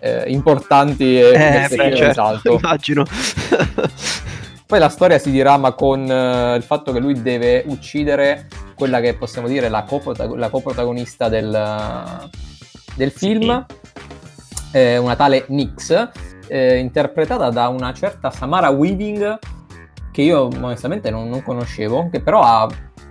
eh, 0.00 0.24
importanti 0.30 1.18
e 1.18 1.32
Eh, 1.32 1.76
beh, 1.76 1.96
certo, 1.96 2.58
immagino. 2.58 3.04
Poi 4.66 4.78
la 4.78 4.88
storia 4.88 5.18
si 5.18 5.30
dirama 5.30 5.72
con 5.72 6.08
eh, 6.08 6.54
il 6.56 6.62
fatto 6.62 6.92
che 6.92 7.00
lui 7.00 7.20
deve 7.20 7.64
uccidere 7.66 8.46
quella 8.74 9.00
che 9.00 9.14
possiamo 9.14 9.48
dire 9.48 9.68
la, 9.68 9.82
coprota- 9.82 10.32
la 10.36 10.48
coprotagonista 10.48 11.28
del, 11.28 12.28
del 12.94 13.10
film, 13.10 13.66
eh, 14.72 14.96
una 14.96 15.16
tale 15.16 15.44
Nix, 15.48 16.08
eh, 16.46 16.78
interpretata 16.78 17.50
da 17.50 17.68
una 17.68 17.92
certa 17.92 18.30
Samara 18.30 18.70
Weaving, 18.70 19.38
che 20.12 20.22
io 20.22 20.42
onestamente 20.44 21.10
non, 21.10 21.28
non 21.28 21.42
conoscevo, 21.42 22.08
che 22.10 22.20
però 22.20 22.42
ha 22.42 22.68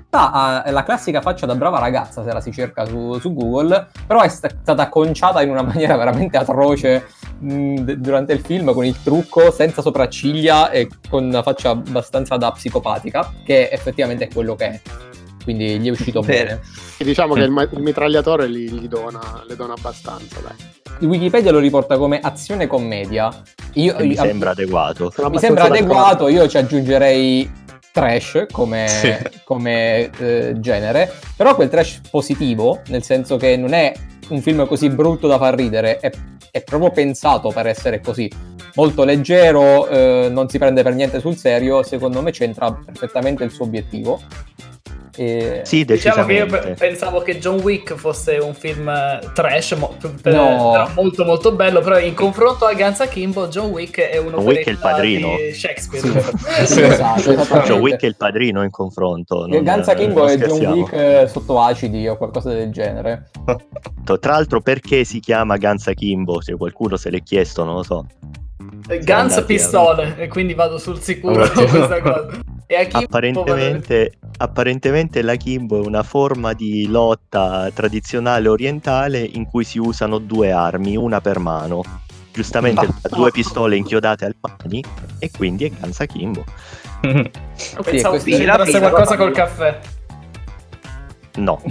realtà 0.09 0.31
ha 0.31 0.71
la 0.71 0.83
classica 0.83 1.21
faccia 1.21 1.45
da 1.45 1.55
brava 1.55 1.79
ragazza 1.79 2.23
se 2.23 2.33
la 2.33 2.41
si 2.41 2.51
cerca 2.51 2.85
su, 2.85 3.17
su 3.19 3.33
Google, 3.33 3.87
però 4.07 4.21
è 4.21 4.27
stata 4.27 4.89
conciata 4.89 5.41
in 5.41 5.49
una 5.49 5.61
maniera 5.63 5.95
veramente 5.95 6.37
atroce 6.37 7.07
mh, 7.39 7.91
durante 7.93 8.33
il 8.33 8.39
film 8.39 8.73
con 8.73 8.85
il 8.85 9.01
trucco 9.01 9.51
senza 9.51 9.81
sopracciglia 9.81 10.71
e 10.71 10.89
con 11.09 11.25
una 11.25 11.43
faccia 11.43 11.69
abbastanza 11.69 12.37
da 12.37 12.51
psicopatica, 12.51 13.31
che 13.43 13.69
effettivamente 13.71 14.25
è 14.25 14.33
quello 14.33 14.55
che 14.55 14.65
è. 14.65 14.81
Quindi 15.43 15.79
gli 15.79 15.87
è 15.87 15.91
uscito 15.91 16.21
bene. 16.21 16.59
Diciamo 16.97 17.33
che 17.33 17.41
il, 17.41 17.69
il 17.71 17.81
mitragliatore 17.81 18.49
gli, 18.49 18.69
gli 18.69 18.87
dona, 18.87 19.43
le 19.47 19.55
dona 19.55 19.73
abbastanza, 19.73 20.39
dai. 20.41 21.07
Wikipedia 21.07 21.51
lo 21.51 21.59
riporta 21.59 21.97
come 21.97 22.19
azione 22.19 22.67
commedia. 22.67 23.31
Io, 23.75 23.95
mi 23.99 24.07
io, 24.07 24.21
sembra 24.21 24.51
adeguato. 24.51 25.13
Mi 25.29 25.39
sembra 25.39 25.63
adeguato, 25.63 26.27
io 26.27 26.47
ci 26.47 26.57
aggiungerei 26.57 27.49
trash 27.91 28.45
come, 28.51 28.87
sì. 28.87 29.15
come 29.43 30.09
eh, 30.17 30.55
genere, 30.59 31.11
però 31.35 31.55
quel 31.55 31.69
trash 31.69 32.01
positivo, 32.09 32.81
nel 32.87 33.03
senso 33.03 33.37
che 33.37 33.57
non 33.57 33.73
è 33.73 33.93
un 34.29 34.41
film 34.41 34.65
così 34.67 34.89
brutto 34.89 35.27
da 35.27 35.37
far 35.37 35.55
ridere, 35.55 35.97
è, 35.97 36.11
è 36.51 36.63
proprio 36.63 36.91
pensato 36.91 37.49
per 37.49 37.67
essere 37.67 37.99
così. 37.99 38.31
Molto 38.75 39.03
leggero, 39.03 39.87
eh, 39.87 40.29
non 40.29 40.47
si 40.47 40.57
prende 40.57 40.83
per 40.83 40.93
niente 40.93 41.19
sul 41.19 41.35
serio, 41.35 41.83
secondo 41.83 42.21
me 42.21 42.31
c'entra 42.31 42.71
perfettamente 42.71 43.43
il 43.43 43.51
suo 43.51 43.65
obiettivo. 43.65 44.21
E... 45.15 45.61
Sì, 45.63 45.85
diciamo 45.85 46.25
che 46.25 46.33
io 46.33 46.75
pensavo 46.77 47.21
che 47.21 47.39
John 47.39 47.59
Wick 47.59 47.95
fosse 47.95 48.37
un 48.37 48.53
film 48.53 48.87
eh, 48.87 49.19
trash, 49.33 49.71
mo- 49.73 49.95
no. 50.23 50.89
molto 50.95 51.25
molto 51.25 51.51
bello, 51.51 51.81
però 51.81 51.99
in 51.99 52.13
confronto 52.13 52.65
a 52.65 52.73
Guns 52.73 52.99
Akimbo 52.99 53.47
John 53.47 53.69
Wick 53.71 53.99
è 53.99 54.17
uno 54.17 54.37
John 54.37 54.45
Wick 54.45 54.65
è 54.65 54.69
il 54.69 54.77
padrino. 54.77 55.35
di 55.35 55.53
Shakespeare. 55.53 56.23
Sì. 56.65 56.81
esatto, 56.83 57.33
John 57.65 57.79
Wick 57.79 58.01
è 58.01 58.07
il 58.07 58.15
padrino 58.15 58.63
in 58.63 58.69
confronto. 58.69 59.45
Non, 59.47 59.63
Guns 59.63 59.87
Akimbo 59.87 60.27
è 60.27 60.37
John 60.37 60.61
Wick 60.73 60.93
eh, 60.93 61.27
sotto 61.27 61.59
acidi 61.59 62.07
o 62.07 62.17
qualcosa 62.17 62.51
del 62.51 62.71
genere. 62.71 63.29
Tra 64.03 64.31
l'altro 64.33 64.61
perché 64.61 65.03
si 65.03 65.19
chiama 65.19 65.57
Guns 65.57 65.87
Akimbo? 65.87 66.41
Se 66.41 66.55
qualcuno 66.55 66.97
se 66.97 67.09
l'è 67.09 67.21
chiesto, 67.21 67.63
non 67.63 67.75
lo 67.75 67.83
so. 67.83 68.05
Guns 69.03 69.43
pistole, 69.45 70.15
e 70.17 70.27
quindi 70.27 70.53
vado 70.53 70.77
sul 70.77 70.99
sicuro 70.99 71.47
di 71.47 71.65
questa 71.65 72.01
cosa. 72.01 72.27
Apparentemente, 72.91 74.13
apparentemente 74.37 75.23
la 75.23 75.35
Kimbo 75.35 75.81
è 75.81 75.85
una 75.85 76.03
forma 76.03 76.53
di 76.53 76.87
lotta 76.87 77.71
tradizionale 77.73 78.47
orientale 78.47 79.19
in 79.21 79.45
cui 79.45 79.63
si 79.63 79.79
usano 79.79 80.19
due 80.19 80.51
armi, 80.51 80.95
una 80.95 81.19
per 81.19 81.39
mano. 81.39 81.81
Giustamente 82.31 82.85
ah, 82.85 83.09
due 83.09 83.31
pistole 83.31 83.75
inchiodate 83.75 84.25
al 84.25 84.35
pani 84.39 84.83
e 85.17 85.31
quindi 85.35 85.65
è 85.65 85.71
Ganza 85.71 86.05
Kimbo. 86.05 86.43
Pensavo 87.83 88.19
sì, 88.19 88.31
c'entrasse 88.31 88.79
qualcosa 88.79 89.17
col 89.17 89.31
caffè. 89.31 89.79
No. 91.37 91.61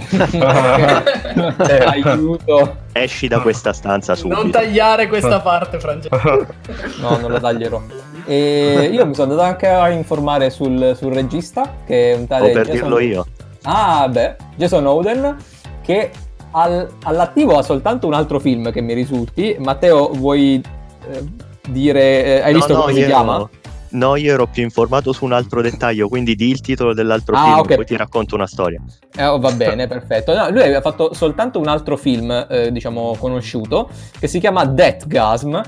eh, 1.67 1.77
aiuto. 1.85 2.77
Esci 2.91 3.27
da 3.27 3.39
questa 3.39 3.71
stanza 3.73 4.15
subito. 4.15 4.41
Non 4.41 4.51
tagliare 4.51 5.07
questa 5.07 5.39
parte, 5.39 5.79
Francesco. 5.79 6.47
no, 6.99 7.17
non 7.17 7.31
la 7.31 7.39
taglierò. 7.39 7.81
E 8.29 8.89
io 8.93 9.07
mi 9.07 9.15
sono 9.15 9.31
andato 9.31 9.49
anche 9.49 9.67
a 9.67 9.89
informare 9.89 10.51
sul, 10.51 10.93
sul 10.95 11.11
regista, 11.11 11.77
che 11.83 12.11
è 12.11 12.15
un 12.15 12.27
tale... 12.27 12.51
O 12.51 12.53
per 12.53 12.67
Jason... 12.67 12.81
dirlo 12.81 12.99
io. 12.99 13.25
Ah, 13.63 14.07
beh, 14.07 14.35
Jason 14.55 14.85
Oden, 14.85 15.35
che 15.81 16.11
al, 16.51 16.87
all'attivo 17.03 17.57
ha 17.57 17.63
soltanto 17.63 18.05
un 18.05 18.13
altro 18.13 18.39
film 18.39 18.71
che 18.71 18.81
mi 18.81 18.93
risulti. 18.93 19.55
Matteo, 19.57 20.09
vuoi 20.09 20.63
eh, 21.09 21.23
dire... 21.69 22.23
Eh, 22.23 22.41
hai 22.41 22.51
no, 22.51 22.57
visto 22.59 22.73
no, 22.73 22.81
come 22.81 22.93
si 22.93 23.05
chiama? 23.05 23.37
No. 23.37 23.49
No, 23.91 24.15
io 24.15 24.31
ero 24.31 24.45
più 24.45 24.61
informato 24.61 25.11
su 25.11 25.25
un 25.25 25.33
altro 25.33 25.63
dettaglio, 25.63 26.07
quindi 26.07 26.35
di 26.35 26.49
il 26.49 26.61
titolo 26.61 26.93
dell'altro 26.93 27.35
ah, 27.35 27.43
film, 27.43 27.57
okay. 27.57 27.75
poi 27.77 27.85
ti 27.85 27.97
racconto 27.97 28.35
una 28.35 28.45
storia. 28.45 28.79
Eh, 29.17 29.25
oh, 29.25 29.39
va 29.39 29.51
bene, 29.53 29.87
perfetto. 29.89 30.35
No, 30.35 30.47
lui 30.51 30.61
aveva 30.61 30.81
fatto 30.81 31.15
soltanto 31.15 31.57
un 31.57 31.67
altro 31.67 31.97
film, 31.97 32.45
eh, 32.47 32.71
diciamo, 32.71 33.15
conosciuto, 33.17 33.89
che 34.19 34.27
si 34.27 34.39
chiama 34.39 34.65
Deathgasm, 34.65 35.59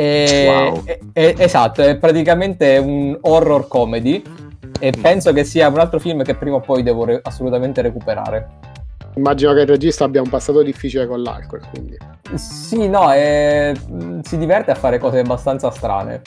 e, 0.00 0.46
wow. 0.48 0.84
è, 0.84 0.98
è, 1.12 1.34
esatto, 1.36 1.82
è 1.82 1.94
praticamente 1.98 2.78
un 2.78 3.18
horror 3.20 3.68
comedy 3.68 4.22
e 4.78 4.94
mm. 4.96 5.00
penso 5.02 5.34
che 5.34 5.44
sia 5.44 5.68
un 5.68 5.78
altro 5.78 5.98
film 5.98 6.22
che 6.22 6.34
prima 6.36 6.56
o 6.56 6.60
poi 6.60 6.82
devo 6.82 7.04
re- 7.04 7.20
assolutamente 7.22 7.82
recuperare. 7.82 8.48
Immagino 9.16 9.52
che 9.52 9.60
il 9.60 9.66
regista 9.66 10.04
abbia 10.04 10.22
un 10.22 10.28
passato 10.30 10.62
difficile 10.62 11.06
con 11.06 11.22
l'alcol, 11.22 11.60
quindi. 11.70 11.98
Sì, 12.34 12.88
no, 12.88 13.12
è... 13.12 13.74
si 14.22 14.38
diverte 14.38 14.70
a 14.70 14.74
fare 14.74 14.98
cose 14.98 15.18
abbastanza 15.18 15.70
strane. 15.70 16.22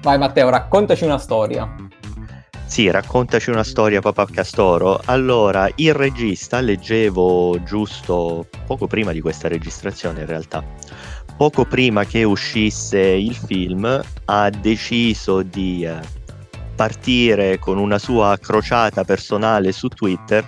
Vai 0.00 0.16
Matteo, 0.16 0.48
raccontaci 0.48 1.04
una 1.04 1.18
storia. 1.18 1.68
Sì, 2.64 2.90
raccontaci 2.90 3.50
una 3.50 3.64
storia, 3.64 4.00
papà 4.00 4.26
Castoro. 4.32 5.00
Allora, 5.06 5.68
il 5.76 5.92
regista, 5.92 6.60
leggevo 6.60 7.62
giusto 7.62 8.46
poco 8.66 8.86
prima 8.86 9.12
di 9.12 9.20
questa 9.20 9.48
registrazione 9.48 10.20
in 10.20 10.26
realtà, 10.26 10.62
poco 11.38 11.64
prima 11.64 12.04
che 12.04 12.24
uscisse 12.24 12.98
il 12.98 13.34
film, 13.34 14.02
ha 14.24 14.50
deciso 14.50 15.42
di 15.42 15.84
eh, 15.84 16.00
partire 16.74 17.60
con 17.60 17.78
una 17.78 17.98
sua 17.98 18.36
crociata 18.40 19.04
personale 19.04 19.70
su 19.70 19.86
Twitter 19.86 20.44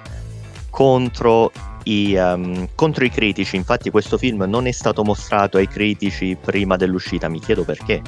contro 0.69 1.53
i, 1.85 2.17
um, 2.17 2.69
contro 2.75 3.05
i 3.05 3.11
critici. 3.11 3.55
Infatti, 3.55 3.89
questo 3.91 4.19
film 4.19 4.43
non 4.49 4.67
è 4.67 4.73
stato 4.73 5.05
mostrato 5.05 5.59
ai 5.59 5.69
critici 5.69 6.37
prima 6.39 6.77
dell'uscita, 6.77 7.29
mi 7.29 7.39
chiedo 7.39 7.63
perché. 7.63 8.03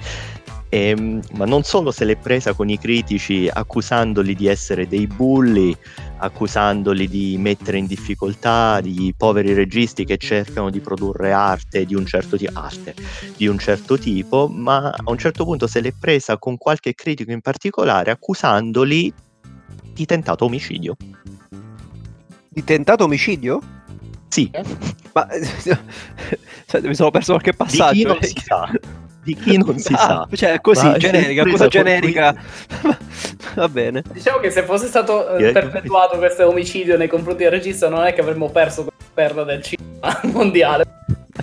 E, 0.68 0.88
ehm, 0.88 1.20
ma 1.34 1.44
non 1.44 1.62
solo 1.62 1.92
se 1.92 2.04
l'è 2.04 2.16
presa 2.16 2.52
con 2.52 2.68
i 2.68 2.78
critici 2.78 3.48
accusandoli 3.52 4.34
di 4.34 4.48
essere 4.48 4.88
dei 4.88 5.06
bulli, 5.06 5.76
accusandoli 6.22 7.08
di 7.08 7.36
mettere 7.36 7.78
in 7.78 7.86
difficoltà 7.86 8.80
di 8.80 9.12
poveri 9.16 9.52
registi 9.54 10.04
che 10.04 10.16
cercano 10.18 10.70
di 10.70 10.80
produrre 10.80 11.32
arte 11.32 11.84
di 11.84 11.94
un 11.94 12.06
certo, 12.06 12.36
di 12.36 12.48
arte, 12.50 12.94
di 13.36 13.46
un 13.48 13.58
certo 13.58 13.98
tipo, 13.98 14.48
ma 14.48 14.90
a 14.90 15.10
un 15.10 15.18
certo 15.18 15.44
punto 15.44 15.66
se 15.66 15.80
l'è 15.80 15.92
presa 15.98 16.38
con 16.38 16.56
qualche 16.56 16.94
critico 16.94 17.32
in 17.32 17.40
particolare 17.40 18.12
accusandoli 18.12 19.12
di 19.92 20.06
tentato 20.06 20.44
omicidio. 20.44 20.96
Di 22.48 22.64
tentato 22.64 23.04
omicidio? 23.04 23.60
Sì. 24.28 24.50
Ma 25.12 25.26
mi 26.82 26.94
sono 26.94 27.10
perso 27.10 27.32
qualche 27.32 27.52
passaggio. 27.52 27.92
Di 27.92 27.98
chi 27.98 28.04
non 28.04 28.18
si 28.22 28.42
sa 28.44 28.70
di 29.22 29.34
chi 29.34 29.56
non 29.56 29.78
si 29.78 29.92
ah, 29.92 29.98
sa. 29.98 30.28
Cioè, 30.32 30.60
così, 30.60 30.86
Ma 30.86 30.96
generica, 30.96 31.44
cosa 31.44 31.68
generica. 31.68 32.34
Va 33.54 33.68
bene. 33.68 34.02
Diciamo 34.12 34.38
che 34.38 34.50
se 34.50 34.62
fosse 34.62 34.86
stato 34.86 35.36
eh, 35.36 35.52
perpetuato 35.52 36.18
questo 36.18 36.48
omicidio 36.48 36.96
nei 36.96 37.08
confronti 37.08 37.44
del 37.44 37.52
regista, 37.52 37.88
non 37.88 38.04
è 38.04 38.12
che 38.12 38.20
avremmo 38.20 38.50
perso 38.50 38.84
questa 38.84 39.04
perla 39.14 39.44
del 39.44 39.62
cinema 39.62 40.20
mondiale. 40.32 40.84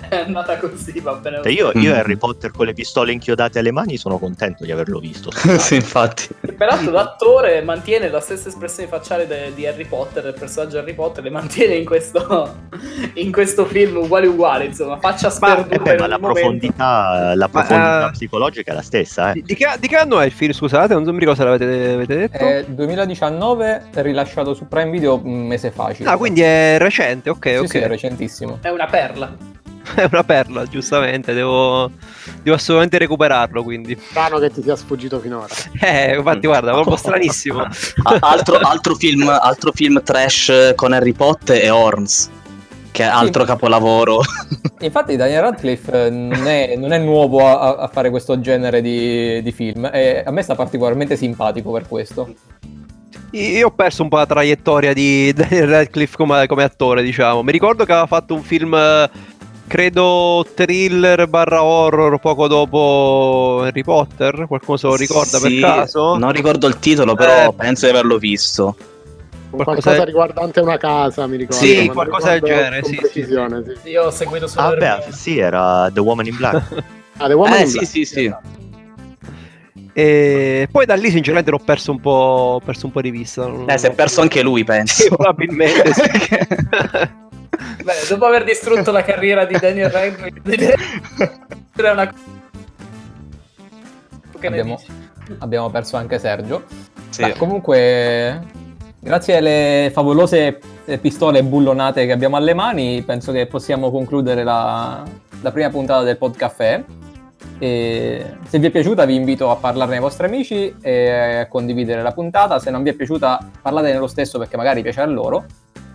È 0.08 0.16
andata 0.16 0.56
così, 0.58 0.98
va 1.00 1.14
bene. 1.14 1.40
Cioè, 1.42 1.52
io, 1.52 1.70
io, 1.74 1.94
Harry 1.94 2.16
Potter 2.16 2.50
con 2.50 2.66
le 2.66 2.72
pistole 2.72 3.12
inchiodate 3.12 3.58
alle 3.58 3.72
mani 3.72 3.96
sono 3.96 4.18
contento 4.18 4.64
di 4.64 4.72
averlo 4.72 4.98
visto. 4.98 5.30
sì, 5.58 5.76
infatti. 5.76 6.28
Peraltro 6.56 6.90
l'attore 6.90 7.62
mantiene 7.62 8.08
la 8.08 8.20
stessa 8.20 8.48
espressione 8.48 8.88
facciale 8.88 9.26
de, 9.26 9.52
di 9.54 9.66
Harry 9.66 9.86
Potter, 9.86 10.22
del 10.22 10.34
personaggio 10.34 10.78
Harry 10.78 10.94
Potter, 10.94 11.22
le 11.22 11.30
mantiene 11.30 11.74
in 11.74 11.84
questo, 11.84 12.56
in 13.14 13.32
questo 13.32 13.64
film 13.66 13.96
uguale 13.96 14.26
uguale, 14.26 14.64
insomma, 14.66 14.98
faccia 14.98 15.30
sperduta. 15.30 15.80
Ma, 15.80 15.92
eh 15.92 15.98
ma 15.98 16.06
la 16.06 16.18
profondità, 16.18 17.34
la 17.34 17.48
profondità 17.48 17.98
ma, 18.00 18.06
uh, 18.06 18.10
psicologica 18.10 18.72
è 18.72 18.74
la 18.74 18.82
stessa. 18.82 19.32
Eh. 19.32 19.42
Di, 19.42 19.54
che, 19.54 19.66
di, 19.78 19.88
che, 19.88 19.96
anno 19.96 20.20
è 20.20 20.26
il 20.26 20.32
film, 20.32 20.52
scusate? 20.52 20.94
Non 20.94 21.04
mi 21.04 21.18
ricordo 21.18 21.40
se 21.40 21.44
l'avete 21.44 21.92
avete 21.92 22.16
detto. 22.16 22.38
È 22.38 22.64
2019, 22.66 23.88
rilasciato 23.94 24.54
su 24.54 24.68
Prime 24.68 24.90
Video 24.90 25.20
un 25.22 25.46
mese 25.46 25.70
facile. 25.70 26.08
Ah, 26.08 26.16
quindi 26.16 26.40
è 26.42 26.76
recente, 26.78 27.30
ok, 27.30 27.48
sì, 27.48 27.56
ok. 27.56 27.68
Sì, 27.68 27.78
è 27.78 27.88
recentissimo. 27.88 28.58
È 28.60 28.68
una 28.68 28.86
perla. 28.86 29.59
è 29.94 30.08
una 30.10 30.24
perla, 30.24 30.66
giustamente. 30.66 31.32
Devo, 31.32 31.90
devo, 32.42 32.56
assolutamente 32.56 32.98
recuperarlo. 32.98 33.62
Quindi. 33.62 33.98
Strano 33.98 34.38
che 34.38 34.50
ti 34.50 34.62
sia 34.62 34.76
sfuggito 34.76 35.18
finora. 35.20 35.48
Eh, 35.80 36.16
infatti, 36.16 36.46
guarda, 36.46 36.72
proprio 36.72 36.96
stranissimo. 36.98 37.66
altro, 38.20 38.56
altro, 38.58 38.94
film, 38.94 39.28
altro 39.28 39.72
film 39.72 40.02
trash 40.02 40.72
con 40.74 40.92
Harry 40.92 41.12
Potter 41.12 41.60
è 41.60 41.72
Horns. 41.72 42.30
Che 42.92 43.02
è 43.04 43.06
altro 43.06 43.42
sì. 43.42 43.48
capolavoro. 43.48 44.20
Infatti, 44.80 45.16
Daniel 45.16 45.42
Radcliffe 45.42 46.10
non 46.10 46.46
è, 46.46 46.74
non 46.76 46.92
è 46.92 46.98
nuovo 46.98 47.46
a, 47.46 47.76
a, 47.76 47.88
fare 47.88 48.10
questo 48.10 48.40
genere 48.40 48.80
di, 48.80 49.40
di 49.42 49.52
film. 49.52 49.88
E 49.92 50.22
a 50.26 50.30
me 50.30 50.42
sta 50.42 50.54
particolarmente 50.54 51.16
simpatico 51.16 51.70
per 51.70 51.86
questo. 51.86 52.34
Io 53.32 53.68
ho 53.68 53.70
perso 53.70 54.02
un 54.02 54.08
po' 54.08 54.16
la 54.16 54.26
traiettoria 54.26 54.92
di 54.92 55.32
Daniel 55.32 55.68
Radcliffe 55.68 56.16
come, 56.16 56.46
come, 56.48 56.64
attore, 56.64 57.00
diciamo. 57.02 57.42
Mi 57.44 57.52
ricordo 57.52 57.84
che 57.84 57.92
aveva 57.92 58.08
fatto 58.08 58.34
un 58.34 58.42
film 58.42 58.76
credo 59.70 60.44
thriller 60.52 61.28
barra 61.28 61.62
horror 61.62 62.18
poco 62.18 62.48
dopo 62.48 63.60
Harry 63.62 63.84
Potter. 63.84 64.46
Qualcuno 64.48 64.76
se 64.76 64.86
lo 64.88 64.96
ricorda 64.96 65.38
sì, 65.38 65.60
per 65.60 65.60
caso? 65.60 66.18
Non 66.18 66.32
ricordo 66.32 66.66
il 66.66 66.80
titolo, 66.80 67.14
però 67.14 67.50
eh. 67.50 67.54
penso 67.54 67.86
di 67.86 67.92
averlo 67.92 68.18
visto. 68.18 68.74
Qualcosa, 69.50 69.80
qualcosa 69.80 70.04
riguardante 70.04 70.60
una 70.60 70.76
casa, 70.76 71.28
mi 71.28 71.36
ricordo. 71.36 71.64
Sì, 71.64 71.86
qualcosa 71.86 72.30
del 72.30 72.40
genere. 72.40 72.82
Sì, 72.82 73.00
sì, 73.12 73.24
sì. 73.24 73.88
Io 73.90 74.06
ho 74.06 74.10
seguito 74.10 74.48
solo. 74.48 74.66
Ah, 74.66 74.76
beh, 74.76 75.12
sì, 75.12 75.38
era 75.38 75.88
The 75.92 76.00
Woman 76.00 76.26
in 76.26 76.36
Black. 76.36 76.84
ah, 77.18 77.28
The 77.28 77.34
Woman 77.34 77.52
eh, 77.52 77.60
in 77.60 77.66
sì, 77.68 77.72
Black. 77.74 77.86
Sì, 77.88 78.04
sì, 78.04 78.14
sì. 78.14 78.34
E 79.92 80.68
poi 80.70 80.84
da 80.84 80.94
lì 80.94 81.10
sinceramente 81.10 81.52
l'ho 81.52 81.60
perso 81.64 81.92
un 81.92 82.00
po', 82.00 82.60
perso 82.64 82.86
un 82.86 82.92
po' 82.92 83.02
di 83.02 83.10
vista. 83.10 83.48
Eh, 83.66 83.78
si 83.78 83.86
è 83.86 83.92
perso 83.92 84.20
anche 84.20 84.42
lui, 84.42 84.64
penso. 84.64 84.94
Sì, 85.02 85.08
probabilmente. 85.08 85.92
Beh, 87.82 87.92
dopo 88.08 88.26
aver 88.26 88.44
distrutto 88.44 88.90
la 88.90 89.02
carriera 89.02 89.44
di 89.44 89.56
Daniel 89.58 89.90
Radcliffe, 89.90 90.74
è 91.74 91.90
una 91.90 92.12
che 94.38 94.46
abbiamo, 94.46 94.80
abbiamo 95.38 95.70
perso 95.70 95.96
anche 95.96 96.18
Sergio. 96.18 96.64
Sì. 97.10 97.22
Beh, 97.22 97.34
comunque, 97.34 98.40
grazie 98.98 99.36
alle 99.36 99.90
favolose 99.92 100.58
pistole 101.00 101.44
bullonate 101.44 102.06
che 102.06 102.12
abbiamo 102.12 102.36
alle 102.36 102.54
mani, 102.54 103.02
penso 103.02 103.30
che 103.32 103.46
possiamo 103.46 103.90
concludere 103.90 104.42
la, 104.42 105.02
la 105.40 105.52
prima 105.52 105.70
puntata 105.70 106.02
del 106.02 106.16
Podcaffè. 106.16 106.84
E 107.58 108.24
se 108.48 108.58
vi 108.58 108.66
è 108.68 108.70
piaciuta 108.70 109.04
vi 109.04 109.14
invito 109.14 109.50
a 109.50 109.56
parlarne 109.56 109.96
ai 109.96 110.00
vostri 110.00 110.26
amici 110.26 110.74
e 110.80 111.10
a 111.10 111.46
condividere 111.46 112.02
la 112.02 112.12
puntata. 112.12 112.58
Se 112.58 112.70
non 112.70 112.82
vi 112.82 112.90
è 112.90 112.94
piaciuta 112.94 113.38
parlatene 113.60 113.98
lo 113.98 114.06
stesso 114.06 114.38
perché 114.38 114.56
magari 114.56 114.82
piace 114.82 115.00
a 115.02 115.06
loro. 115.06 115.44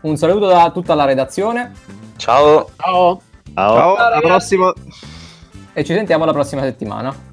Un 0.05 0.17
saluto 0.17 0.45
da 0.45 0.69
tutta 0.69 0.93
la 0.93 1.05
redazione. 1.05 1.73
Ciao. 2.17 2.69
Ciao. 2.77 3.21
Ciao. 3.55 3.75
Ciao, 3.75 3.95
alla 3.95 4.19
prossima. 4.19 4.71
E 5.73 5.83
ci 5.83 5.95
sentiamo 5.95 6.25
la 6.25 6.31
prossima 6.31 6.61
settimana. 6.61 7.24